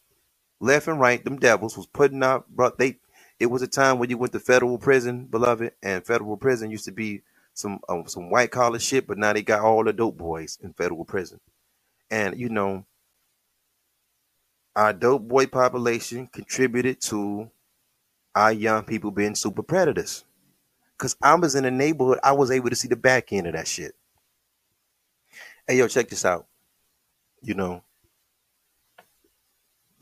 left 0.60 0.88
and 0.88 1.00
right. 1.00 1.24
Them 1.24 1.38
devils 1.38 1.76
was 1.76 1.86
putting 1.86 2.22
out. 2.24 2.48
Bro, 2.48 2.72
they. 2.78 2.98
It 3.40 3.46
was 3.46 3.62
a 3.62 3.68
time 3.68 3.98
when 3.98 4.10
you 4.10 4.18
went 4.18 4.32
to 4.34 4.40
federal 4.40 4.78
prison, 4.78 5.26
beloved, 5.26 5.72
and 5.82 6.06
federal 6.06 6.36
prison 6.36 6.70
used 6.70 6.86
to 6.86 6.92
be 6.92 7.22
some 7.54 7.80
um, 7.88 8.06
some 8.08 8.30
white 8.30 8.50
collar 8.52 8.78
shit, 8.78 9.06
but 9.06 9.18
now 9.18 9.32
they 9.32 9.42
got 9.42 9.62
all 9.62 9.84
the 9.84 9.92
dope 9.92 10.18
boys 10.18 10.58
in 10.62 10.72
federal 10.74 11.04
prison, 11.04 11.40
and 12.10 12.38
you 12.38 12.48
know, 12.50 12.86
our 14.76 14.92
dope 14.92 15.28
boy 15.28 15.46
population 15.46 16.28
contributed 16.28 17.00
to 17.02 17.50
our 18.34 18.52
young 18.52 18.84
people 18.84 19.10
being 19.10 19.34
super 19.34 19.62
predators. 19.62 20.24
Cause 20.98 21.16
I 21.22 21.34
was 21.34 21.54
in 21.54 21.64
the 21.64 21.70
neighborhood, 21.70 22.20
I 22.22 22.32
was 22.32 22.50
able 22.50 22.70
to 22.70 22.76
see 22.76 22.88
the 22.88 22.96
back 22.96 23.32
end 23.32 23.48
of 23.48 23.54
that 23.54 23.68
shit. 23.68 23.94
Hey 25.66 25.78
yo, 25.78 25.88
check 25.88 26.08
this 26.08 26.24
out. 26.24 26.46
You 27.42 27.54
know, 27.54 27.82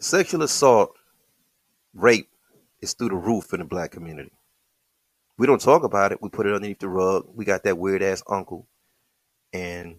Sexual 0.03 0.43
assault, 0.45 0.97
rape 1.93 2.31
is 2.81 2.95
through 2.95 3.11
the 3.11 3.17
roof 3.17 3.53
in 3.53 3.61
the 3.61 3.67
black 3.67 3.91
community. 3.91 4.33
We 5.37 5.47
don't 5.47 5.61
talk 5.61 5.85
about 5.85 6.13
it. 6.13 6.23
We 6.23 6.31
put 6.31 6.47
it 6.47 6.55
underneath 6.55 6.79
the 6.79 6.89
rug. 6.89 7.27
We 7.35 7.45
got 7.45 7.65
that 7.65 7.77
weird 7.77 8.03
ass 8.03 8.23
uncle 8.27 8.67
and 9.53 9.97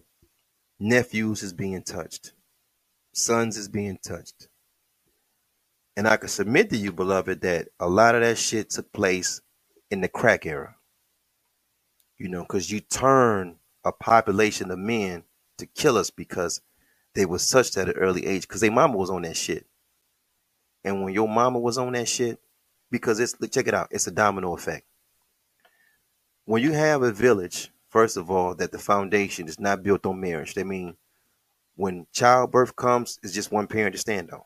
nephews 0.80 1.44
is 1.44 1.52
being 1.52 1.84
touched. 1.84 2.32
Sons 3.12 3.56
is 3.56 3.68
being 3.68 3.98
touched. 4.04 4.48
And 5.96 6.08
I 6.08 6.16
can 6.16 6.28
submit 6.28 6.70
to 6.70 6.76
you, 6.76 6.92
beloved, 6.92 7.42
that 7.42 7.68
a 7.78 7.88
lot 7.88 8.14
of 8.14 8.22
that 8.22 8.38
shit 8.38 8.70
took 8.70 8.92
place 8.92 9.40
in 9.90 10.00
the 10.00 10.08
crack 10.08 10.46
era. 10.46 10.76
You 12.18 12.28
know, 12.28 12.42
because 12.42 12.70
you 12.70 12.80
turn 12.80 13.56
a 13.84 13.92
population 13.92 14.70
of 14.70 14.78
men 14.78 15.24
to 15.58 15.66
kill 15.66 15.98
us 15.98 16.10
because 16.10 16.60
they 17.14 17.26
were 17.26 17.38
such 17.38 17.76
at 17.76 17.88
an 17.88 17.96
early 17.96 18.26
age 18.26 18.42
because 18.42 18.60
their 18.60 18.70
mama 18.70 18.96
was 18.96 19.10
on 19.10 19.22
that 19.22 19.36
shit. 19.36 19.66
And 20.84 21.02
when 21.02 21.12
your 21.12 21.28
mama 21.28 21.58
was 21.58 21.78
on 21.78 21.92
that 21.92 22.08
shit, 22.08 22.40
because 22.90 23.20
it's 23.20 23.34
check 23.50 23.66
it 23.66 23.74
out, 23.74 23.88
it's 23.90 24.06
a 24.06 24.10
domino 24.10 24.54
effect. 24.54 24.86
When 26.44 26.62
you 26.62 26.72
have 26.72 27.02
a 27.02 27.12
village, 27.12 27.70
first 27.88 28.16
of 28.16 28.30
all, 28.30 28.54
that 28.56 28.72
the 28.72 28.78
foundation 28.78 29.48
is 29.48 29.60
not 29.60 29.82
built 29.82 30.06
on 30.06 30.20
marriage. 30.20 30.54
That 30.54 30.66
mean 30.66 30.96
when 31.76 32.06
childbirth 32.12 32.76
comes, 32.76 33.18
it's 33.22 33.34
just 33.34 33.52
one 33.52 33.66
parent 33.66 33.94
to 33.94 33.98
stand 34.00 34.30
on. 34.30 34.42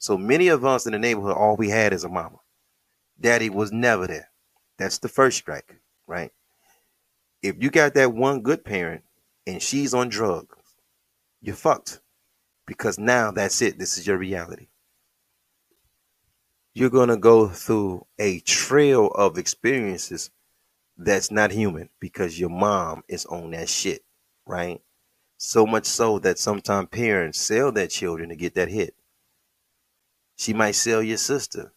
So 0.00 0.18
many 0.18 0.48
of 0.48 0.64
us 0.64 0.86
in 0.86 0.92
the 0.92 0.98
neighborhood, 0.98 1.36
all 1.36 1.56
we 1.56 1.70
had 1.70 1.92
is 1.92 2.02
a 2.02 2.08
mama. 2.08 2.38
Daddy 3.20 3.50
was 3.50 3.70
never 3.70 4.08
there. 4.08 4.30
That's 4.78 4.98
the 4.98 5.08
first 5.08 5.36
strike, 5.36 5.80
right? 6.08 6.32
If 7.42 7.62
you 7.62 7.70
got 7.70 7.94
that 7.94 8.12
one 8.12 8.42
good 8.42 8.64
parent 8.64 9.04
and 9.46 9.62
she's 9.62 9.94
on 9.94 10.08
drugs, 10.08 10.56
you're 11.40 11.54
fucked. 11.54 12.00
Because 12.66 12.98
now 12.98 13.30
that's 13.30 13.62
it. 13.62 13.78
This 13.78 13.96
is 13.96 14.08
your 14.08 14.18
reality 14.18 14.66
you're 16.74 16.90
going 16.90 17.08
to 17.08 17.16
go 17.16 17.48
through 17.48 18.06
a 18.18 18.40
trail 18.40 19.08
of 19.08 19.38
experiences 19.38 20.30
that's 20.96 21.30
not 21.30 21.50
human 21.50 21.88
because 21.98 22.38
your 22.38 22.50
mom 22.50 23.02
is 23.08 23.26
on 23.26 23.50
that 23.50 23.68
shit, 23.68 24.04
right? 24.46 24.80
So 25.36 25.66
much 25.66 25.86
so 25.86 26.18
that 26.20 26.38
sometimes 26.38 26.88
parents 26.90 27.40
sell 27.40 27.72
their 27.72 27.86
children 27.86 28.28
to 28.28 28.36
get 28.36 28.54
that 28.54 28.68
hit. 28.68 28.94
She 30.40 30.54
might 30.54 30.74
sell 30.74 31.02
your 31.02 31.18
sister 31.18 31.70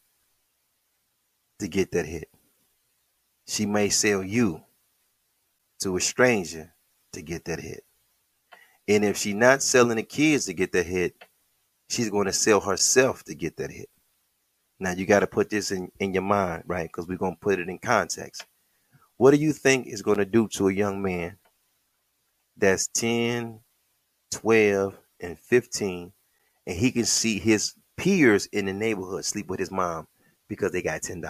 to 1.59 1.67
get 1.67 1.91
that 1.91 2.05
hit. 2.05 2.29
She 3.45 3.65
may 3.65 3.89
sell 3.89 4.23
you 4.23 4.61
to 5.81 5.97
a 5.97 5.99
stranger 5.99 6.73
to 7.11 7.21
get 7.21 7.43
that 7.43 7.59
hit. 7.59 7.83
And 8.87 9.03
if 9.03 9.17
she's 9.17 9.35
not 9.35 9.63
selling 9.63 9.97
the 9.97 10.03
kids 10.03 10.45
to 10.45 10.53
get 10.53 10.71
that 10.71 10.85
hit, 10.85 11.13
she's 11.89 12.09
going 12.09 12.27
to 12.27 12.31
sell 12.31 12.61
herself 12.61 13.25
to 13.25 13.35
get 13.35 13.57
that 13.57 13.69
hit. 13.69 13.89
Now 14.79 14.93
you 14.93 15.05
got 15.05 15.19
to 15.19 15.27
put 15.27 15.49
this 15.49 15.71
in, 15.71 15.91
in 15.99 16.13
your 16.13 16.23
mind, 16.23 16.63
right? 16.65 16.87
Because 16.87 17.05
we're 17.05 17.17
going 17.17 17.35
to 17.35 17.41
put 17.41 17.59
it 17.59 17.67
in 17.67 17.79
context. 17.79 18.45
What 19.17 19.31
do 19.31 19.37
you 19.41 19.51
think 19.51 19.87
is 19.87 20.01
going 20.01 20.19
to 20.19 20.25
do 20.25 20.47
to 20.53 20.69
a 20.69 20.73
young 20.73 21.01
man 21.01 21.35
that's 22.55 22.87
10, 22.87 23.59
12, 24.31 24.97
and 25.19 25.37
15, 25.37 26.13
and 26.65 26.77
he 26.77 26.93
can 26.93 27.03
see 27.03 27.39
his 27.39 27.73
peers 28.03 28.47
in 28.47 28.65
the 28.65 28.73
neighborhood 28.73 29.23
sleep 29.23 29.47
with 29.47 29.61
his 29.61 29.71
mom 29.71 30.07
because 30.49 30.73
they 30.73 30.81
got 30.81 31.01
$10? 31.01 31.21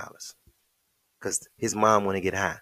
Because 1.19 1.47
his 1.55 1.75
mom 1.75 2.03
want 2.03 2.15
to 2.15 2.21
get 2.21 2.33
high. 2.33 2.57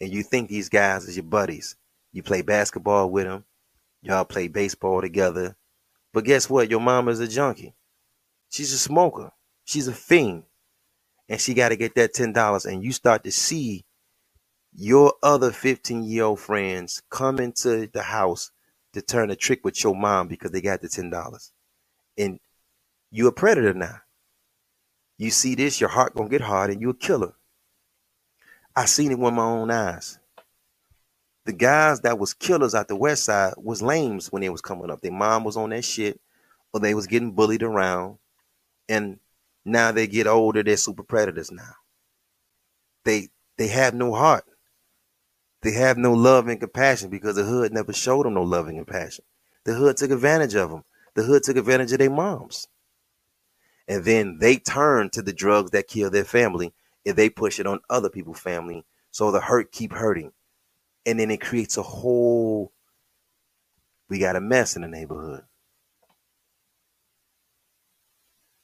And 0.00 0.12
you 0.12 0.22
think 0.22 0.48
these 0.48 0.68
guys 0.68 1.08
is 1.08 1.16
your 1.16 1.24
buddies. 1.24 1.74
You 2.12 2.22
play 2.22 2.42
basketball 2.42 3.10
with 3.10 3.24
them. 3.24 3.44
Y'all 4.00 4.24
play 4.24 4.46
baseball 4.46 5.00
together. 5.00 5.56
But 6.12 6.24
guess 6.24 6.48
what? 6.48 6.70
Your 6.70 6.80
mom 6.80 7.08
is 7.08 7.18
a 7.18 7.26
junkie. 7.26 7.74
She's 8.48 8.72
a 8.72 8.78
smoker. 8.78 9.32
She's 9.64 9.88
a 9.88 9.92
fiend. 9.92 10.44
And 11.28 11.40
she 11.40 11.52
got 11.52 11.70
to 11.70 11.76
get 11.76 11.96
that 11.96 12.14
$10. 12.14 12.64
And 12.64 12.84
you 12.84 12.92
start 12.92 13.24
to 13.24 13.32
see 13.32 13.84
your 14.72 15.14
other 15.20 15.50
15 15.50 16.04
year 16.04 16.24
old 16.24 16.38
friends 16.38 17.02
come 17.10 17.40
into 17.40 17.88
the 17.88 18.02
house 18.02 18.52
to 18.92 19.02
turn 19.02 19.30
a 19.30 19.36
trick 19.36 19.64
with 19.64 19.82
your 19.82 19.96
mom 19.96 20.28
because 20.28 20.52
they 20.52 20.60
got 20.60 20.80
the 20.80 20.88
$10. 20.88 21.50
And 22.16 22.38
you 23.12 23.28
a 23.28 23.32
predator 23.32 23.74
now. 23.74 24.00
You 25.18 25.30
see 25.30 25.54
this, 25.54 25.80
your 25.80 25.90
heart 25.90 26.14
gonna 26.14 26.30
get 26.30 26.40
hard 26.40 26.70
and 26.70 26.80
you 26.80 26.90
a 26.90 26.94
killer. 26.94 27.34
I 28.74 28.86
seen 28.86 29.12
it 29.12 29.18
with 29.18 29.34
my 29.34 29.44
own 29.44 29.70
eyes. 29.70 30.18
The 31.44 31.52
guys 31.52 32.00
that 32.00 32.18
was 32.18 32.32
killers 32.32 32.74
at 32.74 32.88
the 32.88 32.96
west 32.96 33.24
side 33.24 33.54
was 33.58 33.82
lames 33.82 34.32
when 34.32 34.40
they 34.40 34.48
was 34.48 34.62
coming 34.62 34.90
up. 34.90 35.02
Their 35.02 35.12
mom 35.12 35.44
was 35.44 35.56
on 35.56 35.70
that 35.70 35.84
shit 35.84 36.20
or 36.72 36.80
they 36.80 36.94
was 36.94 37.06
getting 37.06 37.32
bullied 37.32 37.62
around. 37.62 38.16
And 38.88 39.18
now 39.64 39.92
they 39.92 40.06
get 40.06 40.26
older, 40.26 40.62
they're 40.62 40.76
super 40.76 41.02
predators 41.02 41.52
now. 41.52 41.74
They 43.04 43.28
they 43.58 43.68
have 43.68 43.94
no 43.94 44.14
heart. 44.14 44.44
They 45.60 45.72
have 45.72 45.98
no 45.98 46.14
love 46.14 46.48
and 46.48 46.58
compassion 46.58 47.10
because 47.10 47.36
the 47.36 47.44
hood 47.44 47.72
never 47.72 47.92
showed 47.92 48.24
them 48.24 48.34
no 48.34 48.42
love 48.42 48.68
and 48.68 48.78
compassion. 48.78 49.24
The 49.64 49.74
hood 49.74 49.96
took 49.98 50.10
advantage 50.10 50.54
of 50.54 50.70
them. 50.70 50.84
The 51.14 51.22
hood 51.24 51.42
took 51.42 51.56
advantage 51.56 51.92
of 51.92 51.98
their 51.98 52.10
moms. 52.10 52.68
And 53.88 54.04
then 54.04 54.38
they 54.38 54.56
turn 54.56 55.10
to 55.10 55.22
the 55.22 55.32
drugs 55.32 55.72
that 55.72 55.88
kill 55.88 56.10
their 56.10 56.24
family 56.24 56.72
and 57.04 57.16
they 57.16 57.28
push 57.28 57.58
it 57.58 57.66
on 57.66 57.80
other 57.90 58.08
people's 58.08 58.40
family. 58.40 58.84
So 59.10 59.30
the 59.30 59.40
hurt 59.40 59.72
keep 59.72 59.92
hurting. 59.92 60.32
And 61.04 61.18
then 61.18 61.30
it 61.30 61.40
creates 61.40 61.76
a 61.76 61.82
whole 61.82 62.72
we 64.12 64.18
got 64.18 64.36
a 64.36 64.42
mess 64.42 64.76
in 64.76 64.82
the 64.82 64.88
neighborhood. 64.88 65.42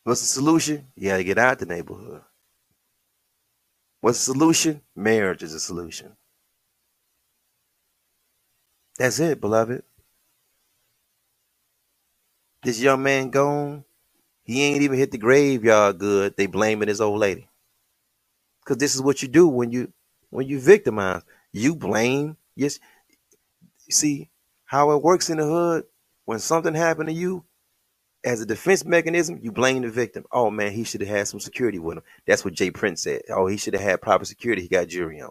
What's 0.05 0.21
the 0.21 0.27
solution? 0.27 0.89
You 0.95 1.09
gotta 1.09 1.25
get 1.25 1.39
out 1.39 1.59
the 1.59 1.65
neighborhood. 1.65 2.21
What's 4.03 4.19
the 4.27 4.35
solution? 4.35 4.83
Marriage 4.95 5.43
is 5.43 5.55
a 5.55 5.61
solution. 5.61 6.17
That's 8.99 9.21
it, 9.21 9.41
beloved. 9.41 9.85
This 12.63 12.81
young 12.81 13.03
man 13.03 13.31
gone. 13.31 13.85
He 14.49 14.65
ain't 14.65 14.83
even 14.83 14.99
hit 14.99 15.13
the 15.13 15.19
graveyard 15.19 16.01
good. 16.01 16.37
They 16.39 16.47
blaming 16.49 16.89
his 16.89 17.03
old 17.03 17.21
lady. 17.21 17.49
Cause 18.67 18.79
this 18.79 18.97
is 18.97 19.03
what 19.03 19.23
you 19.23 19.29
do 19.29 19.49
when 19.49 19.73
you 19.73 19.93
when 20.31 20.49
you 20.49 20.61
victimize. 20.61 21.23
You 21.53 21.77
blame 21.77 22.39
Yes. 22.57 22.81
See 23.91 24.31
how 24.67 24.93
it 24.93 25.03
works 25.03 25.31
in 25.31 25.39
the 25.39 25.45
hood. 25.47 25.85
When 26.27 26.41
something 26.41 26.75
happened 26.75 27.09
to 27.09 27.15
you, 27.15 27.45
as 28.25 28.41
a 28.41 28.47
defense 28.47 28.85
mechanism, 28.85 29.41
you 29.43 29.53
blame 29.53 29.83
the 29.83 29.91
victim. 29.91 30.25
Oh 30.33 30.51
man, 30.51 30.73
he 30.73 30.85
should 30.85 31.03
have 31.03 31.11
had 31.11 31.29
some 31.29 31.41
security 31.41 31.79
with 31.79 31.99
him. 31.99 32.05
That's 32.27 32.45
what 32.45 32.55
J. 32.55 32.71
Prince 32.73 33.03
said. 33.03 33.23
Oh, 33.31 33.47
he 33.47 33.59
should 33.59 33.75
have 33.75 33.83
had 33.83 34.03
proper 34.03 34.25
security. 34.27 34.63
He 34.63 34.69
got 34.69 34.89
jury 34.89 35.21
on. 35.23 35.31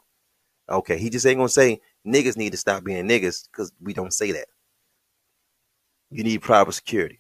Okay, 0.69 0.97
he 0.97 1.09
just 1.09 1.25
ain't 1.25 1.37
gonna 1.39 1.49
say 1.49 1.81
niggas 2.07 2.37
need 2.37 2.51
to 2.51 2.57
stop 2.57 2.83
being 2.83 3.07
niggas 3.07 3.47
because 3.51 3.71
we 3.81 3.93
don't 3.93 4.13
say 4.13 4.33
that. 4.33 4.47
You 6.11 6.23
need 6.23 6.41
proper 6.41 6.71
security. 6.71 7.19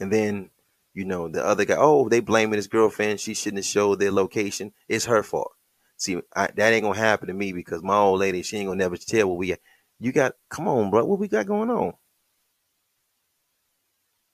And 0.00 0.12
then, 0.12 0.50
you 0.94 1.04
know, 1.04 1.28
the 1.28 1.44
other 1.44 1.64
guy, 1.64 1.76
oh, 1.76 2.08
they 2.08 2.20
blaming 2.20 2.56
his 2.56 2.68
girlfriend. 2.68 3.20
She 3.20 3.34
shouldn't 3.34 3.58
have 3.58 3.66
showed 3.66 3.98
their 3.98 4.12
location. 4.12 4.72
It's 4.88 5.06
her 5.06 5.22
fault. 5.22 5.52
See, 5.96 6.20
I, 6.34 6.48
that 6.56 6.72
ain't 6.72 6.84
gonna 6.84 6.98
happen 6.98 7.28
to 7.28 7.34
me 7.34 7.52
because 7.52 7.82
my 7.82 7.96
old 7.96 8.20
lady, 8.20 8.42
she 8.42 8.58
ain't 8.58 8.68
gonna 8.68 8.78
never 8.78 8.96
tell 8.96 9.28
what 9.28 9.38
we 9.38 9.48
got. 9.48 9.58
You 9.98 10.12
got, 10.12 10.34
come 10.48 10.68
on, 10.68 10.90
bro, 10.90 11.04
what 11.04 11.18
we 11.18 11.28
got 11.28 11.46
going 11.46 11.70
on? 11.70 11.94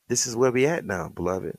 This 0.08 0.26
is 0.26 0.36
where 0.36 0.50
we 0.50 0.66
at 0.66 0.84
now, 0.84 1.08
beloved. 1.08 1.56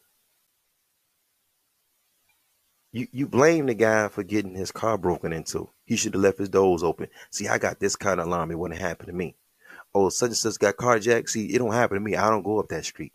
You 2.91 3.07
you 3.11 3.27
blame 3.27 3.67
the 3.67 3.73
guy 3.73 4.09
for 4.09 4.23
getting 4.23 4.53
his 4.53 4.71
car 4.71 4.97
broken 4.97 5.31
into. 5.31 5.69
He 5.85 5.95
should 5.95 6.13
have 6.13 6.23
left 6.23 6.39
his 6.39 6.49
doors 6.49 6.83
open. 6.83 7.07
See, 7.31 7.47
I 7.47 7.57
got 7.57 7.79
this 7.79 7.95
kind 7.95 8.19
of 8.19 8.27
alarm. 8.27 8.51
It 8.51 8.59
wouldn't 8.59 8.81
happen 8.81 9.07
to 9.07 9.13
me. 9.13 9.35
Oh, 9.95 10.09
such 10.09 10.27
and 10.27 10.37
such 10.37 10.59
got 10.59 10.75
carjacked. 10.75 11.29
See, 11.29 11.53
it 11.53 11.59
don't 11.59 11.71
happen 11.71 11.95
to 11.95 12.01
me. 12.01 12.15
I 12.17 12.29
don't 12.29 12.43
go 12.43 12.59
up 12.59 12.67
that 12.69 12.85
street. 12.85 13.13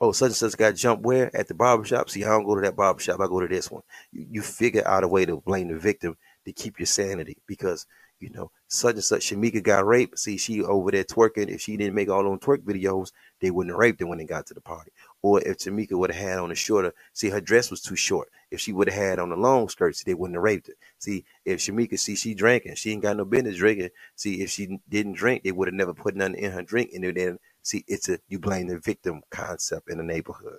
Oh, 0.00 0.12
such 0.12 0.28
and 0.28 0.36
such 0.36 0.56
got 0.56 0.76
jumped 0.76 1.04
where? 1.04 1.34
At 1.36 1.48
the 1.48 1.54
barbershop. 1.54 2.08
See, 2.10 2.24
I 2.24 2.28
don't 2.28 2.44
go 2.44 2.54
to 2.54 2.60
that 2.60 2.76
barbershop. 2.76 3.20
I 3.20 3.26
go 3.26 3.40
to 3.40 3.48
this 3.48 3.70
one. 3.70 3.82
You, 4.12 4.26
you 4.30 4.42
figure 4.42 4.86
out 4.86 5.04
a 5.04 5.08
way 5.08 5.24
to 5.26 5.38
blame 5.40 5.68
the 5.68 5.78
victim 5.78 6.16
to 6.44 6.52
keep 6.52 6.78
your 6.78 6.86
sanity 6.86 7.38
because, 7.48 7.84
you 8.20 8.30
know, 8.30 8.50
such 8.68 8.94
and 8.94 9.04
such 9.04 9.30
Shamika 9.30 9.60
got 9.62 9.86
raped. 9.86 10.18
See, 10.18 10.36
she 10.36 10.62
over 10.62 10.92
there 10.92 11.02
twerking. 11.02 11.48
If 11.48 11.62
she 11.62 11.76
didn't 11.76 11.96
make 11.96 12.08
all 12.08 12.22
those 12.22 12.38
twerk 12.38 12.58
videos, 12.58 13.10
they 13.40 13.50
wouldn't 13.50 13.72
have 13.72 13.78
raped 13.80 14.00
her 14.00 14.06
when 14.06 14.18
they 14.18 14.24
got 14.24 14.46
to 14.46 14.54
the 14.54 14.60
party. 14.60 14.92
Or 15.20 15.40
if 15.40 15.58
Tamika 15.58 15.94
would 15.94 16.12
have 16.12 16.28
had 16.28 16.38
on 16.38 16.52
a 16.52 16.54
shorter, 16.54 16.94
see, 17.12 17.30
her 17.30 17.40
dress 17.40 17.70
was 17.70 17.80
too 17.80 17.96
short. 17.96 18.28
If 18.52 18.60
she 18.60 18.72
would 18.72 18.88
have 18.88 19.02
had 19.02 19.18
on 19.18 19.32
a 19.32 19.36
long 19.36 19.68
skirt, 19.68 19.96
see, 19.96 20.04
they 20.06 20.14
wouldn't 20.14 20.36
have 20.36 20.44
raped 20.44 20.68
her. 20.68 20.74
See, 20.98 21.24
if 21.44 21.58
Shamika, 21.58 21.98
see, 21.98 22.14
she 22.14 22.34
drinking, 22.34 22.76
she 22.76 22.92
ain't 22.92 23.02
got 23.02 23.16
no 23.16 23.24
business 23.24 23.56
drinking. 23.56 23.90
See, 24.14 24.42
if 24.42 24.50
she 24.50 24.78
didn't 24.88 25.14
drink, 25.14 25.42
they 25.42 25.52
would 25.52 25.66
have 25.68 25.74
never 25.74 25.92
put 25.92 26.14
nothing 26.14 26.36
in 26.36 26.52
her 26.52 26.62
drink. 26.62 26.90
And 26.94 27.04
then, 27.04 27.38
see, 27.62 27.84
it's 27.86 28.08
a 28.08 28.18
you 28.28 28.38
blame 28.38 28.68
the 28.68 28.78
victim 28.78 29.22
concept 29.30 29.90
in 29.90 29.98
the 29.98 30.04
neighborhood. 30.04 30.58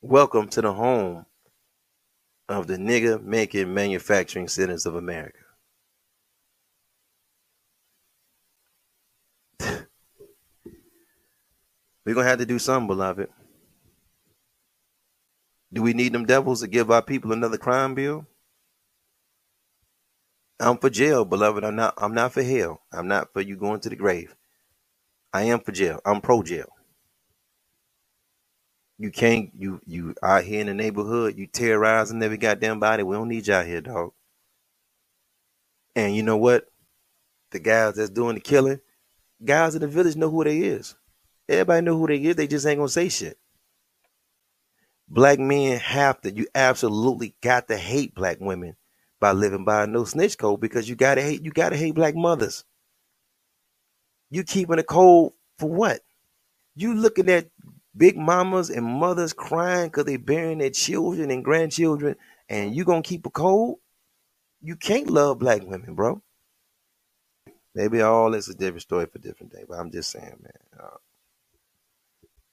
Welcome 0.00 0.48
to 0.50 0.62
the 0.62 0.72
home 0.72 1.26
of 2.48 2.66
the 2.66 2.76
nigga 2.76 3.22
making 3.22 3.74
manufacturing 3.74 4.48
centers 4.48 4.86
of 4.86 4.94
America. 4.94 5.38
We're 9.60 9.86
gonna 12.14 12.28
have 12.28 12.38
to 12.38 12.46
do 12.46 12.58
something, 12.58 12.86
beloved. 12.86 13.28
Do 15.72 15.82
we 15.82 15.92
need 15.92 16.12
them 16.12 16.24
devils 16.24 16.62
to 16.62 16.66
give 16.66 16.90
our 16.90 17.02
people 17.02 17.32
another 17.32 17.58
crime 17.58 17.94
bill? 17.94 18.26
I'm 20.60 20.78
for 20.78 20.90
jail, 20.90 21.24
beloved. 21.24 21.64
I'm 21.64 21.76
not 21.76 21.94
I'm 21.98 22.14
not 22.14 22.32
for 22.32 22.42
hell. 22.42 22.82
I'm 22.92 23.06
not 23.06 23.32
for 23.32 23.40
you 23.40 23.56
going 23.56 23.80
to 23.80 23.88
the 23.88 23.96
grave. 23.96 24.34
I 25.32 25.44
am 25.44 25.60
for 25.60 25.72
jail. 25.72 26.00
I'm 26.04 26.20
pro 26.20 26.42
jail. 26.42 26.68
You 28.98 29.12
can't 29.12 29.50
you 29.56 29.80
you 29.86 30.14
out 30.22 30.42
here 30.42 30.60
in 30.60 30.66
the 30.66 30.74
neighborhood, 30.74 31.38
you 31.38 31.46
terrorizing 31.46 32.22
every 32.22 32.38
goddamn 32.38 32.80
body. 32.80 33.04
We 33.04 33.14
don't 33.14 33.28
need 33.28 33.46
y'all 33.46 33.64
here, 33.64 33.80
dog. 33.80 34.12
And 35.94 36.16
you 36.16 36.24
know 36.24 36.36
what? 36.36 36.66
The 37.52 37.60
guys 37.60 37.94
that's 37.94 38.10
doing 38.10 38.34
the 38.34 38.40
killing, 38.40 38.80
guys 39.44 39.76
in 39.76 39.80
the 39.80 39.88
village 39.88 40.16
know 40.16 40.30
who 40.30 40.42
they 40.42 40.58
is. 40.58 40.96
Everybody 41.48 41.82
know 41.82 41.96
who 41.96 42.08
they 42.08 42.18
is. 42.18 42.36
They 42.36 42.48
just 42.48 42.66
ain't 42.66 42.78
gonna 42.78 42.88
say 42.88 43.08
shit. 43.08 43.38
Black 45.08 45.38
men 45.38 45.78
have 45.78 46.20
to. 46.22 46.32
You 46.32 46.48
absolutely 46.54 47.36
got 47.40 47.68
to 47.68 47.76
hate 47.76 48.14
black 48.14 48.38
women 48.40 48.76
by 49.20 49.32
living 49.32 49.64
by 49.64 49.84
a 49.84 49.86
no 49.86 50.04
snitch 50.04 50.38
code 50.38 50.60
because 50.60 50.88
you 50.88 50.96
gotta 50.96 51.22
hate. 51.22 51.44
You 51.44 51.50
gotta 51.50 51.76
hate 51.76 51.94
black 51.94 52.14
mothers. 52.14 52.64
You 54.30 54.44
keeping 54.44 54.78
a 54.78 54.82
code 54.82 55.32
for 55.58 55.68
what? 55.68 56.00
You 56.76 56.94
looking 56.94 57.30
at 57.30 57.48
big 57.96 58.16
mamas 58.16 58.70
and 58.70 58.84
mothers 58.84 59.32
crying 59.32 59.88
because 59.88 60.04
they 60.04 60.16
burying 60.16 60.58
their 60.58 60.70
children 60.70 61.30
and 61.30 61.44
grandchildren, 61.44 62.16
and 62.48 62.74
you 62.74 62.84
gonna 62.84 63.02
keep 63.02 63.26
a 63.26 63.30
code? 63.30 63.76
You 64.60 64.76
can't 64.76 65.10
love 65.10 65.38
black 65.38 65.62
women, 65.62 65.94
bro. 65.94 66.22
Maybe 67.74 68.00
all 68.02 68.30
this 68.30 68.48
is 68.48 68.54
a 68.54 68.58
different 68.58 68.82
story 68.82 69.06
for 69.06 69.18
different 69.18 69.52
day, 69.52 69.64
but 69.68 69.78
I'm 69.78 69.90
just 69.90 70.10
saying, 70.10 70.36
man. 70.42 70.80
Uh, 70.80 70.96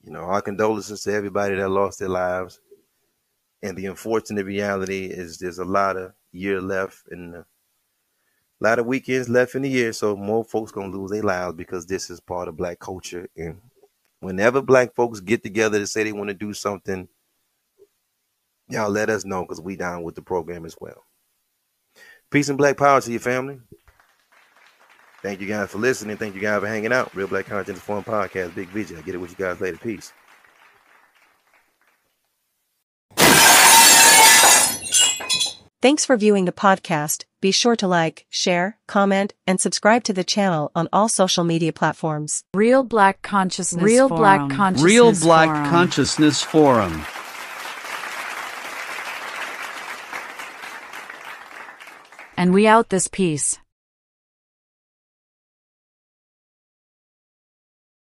you 0.06 0.12
know, 0.12 0.20
our 0.20 0.42
condolences 0.42 1.02
to 1.04 1.14
everybody 1.14 1.56
that 1.56 1.70
lost 1.70 2.00
their 2.00 2.10
lives. 2.10 2.60
And 3.64 3.76
the 3.76 3.88
unfortunate 3.88 4.46
reality 4.46 5.06
is 5.06 5.40
there's 5.40 5.58
a 5.58 5.66
lot 5.66 5.98
of 5.98 6.14
year 6.36 6.62
left 6.62 7.08
and 7.10 7.36
a 7.36 7.46
lot 8.60 8.80
of 8.80 8.86
weekends 8.86 9.30
left 9.30 9.56
in 9.56 9.64
the 9.64 9.70
year. 9.70 9.94
So 9.94 10.16
more 10.16 10.44
folks 10.44 10.72
gonna 10.72 10.96
lose 10.96 11.12
their 11.12 11.24
lives 11.24 11.56
because 11.56 11.86
this 11.86 12.10
is 12.10 12.20
part 12.20 12.48
of 12.48 12.58
black 12.58 12.80
culture. 12.80 13.28
And 13.36 13.60
whenever 14.20 14.62
black 14.62 14.94
folks 14.94 15.20
get 15.20 15.44
together 15.44 15.80
to 15.80 15.88
say 15.88 16.04
they 16.04 16.14
want 16.14 16.30
to 16.30 16.34
do 16.34 16.54
something, 16.54 17.08
y'all 18.70 18.90
let 18.90 19.10
us 19.10 19.26
know 19.26 19.44
because 19.44 19.62
we 19.62 19.76
down 19.76 20.04
with 20.04 20.16
the 20.16 20.22
program 20.22 20.66
as 20.66 20.76
well. 20.80 21.04
Peace 22.32 22.50
and 22.50 22.58
black 22.58 22.78
power 22.78 23.02
to 23.02 23.12
your 23.12 23.20
family. 23.20 23.60
Thank 25.22 25.42
you 25.42 25.48
guys 25.48 25.72
for 25.72 25.80
listening. 25.80 26.18
Thank 26.18 26.36
you 26.36 26.42
guys 26.42 26.62
for 26.62 26.68
hanging 26.68 26.94
out. 26.94 27.16
Real 27.16 27.28
Black 27.28 27.48
Content 27.48 27.80
Forum 27.80 28.04
Podcast, 28.04 28.54
Big 28.54 28.70
Vijay. 28.70 29.04
Get 29.04 29.16
it 29.16 29.18
with 29.18 29.32
you 29.32 29.38
guys 29.38 29.60
later. 29.60 29.78
Peace. 29.78 30.14
Thanks 35.86 36.04
for 36.04 36.18
viewing 36.18 36.46
the 36.46 36.52
podcast. 36.52 37.26
Be 37.42 37.52
sure 37.52 37.76
to 37.76 37.88
like, 37.88 38.26
share, 38.32 38.80
comment, 38.88 39.36
and 39.46 39.62
subscribe 39.62 40.04
to 40.06 40.14
the 40.14 40.24
channel 40.24 40.72
on 40.74 40.90
all 40.92 41.08
social 41.08 41.44
media 41.44 41.72
platforms. 41.72 42.44
Real 42.56 42.82
Black 42.82 43.22
Consciousness 43.22 43.84
Real 43.84 44.10
Forum. 44.10 44.20
Black 44.20 44.50
Consciousness 44.50 44.84
Real 44.84 45.12
Black 45.14 45.48
Forum. 45.48 45.70
Consciousness 45.70 46.42
Forum. 46.42 47.06
And 52.36 52.52
we 52.52 52.66
out 52.66 52.90
this 52.90 53.08
piece. 53.08 53.60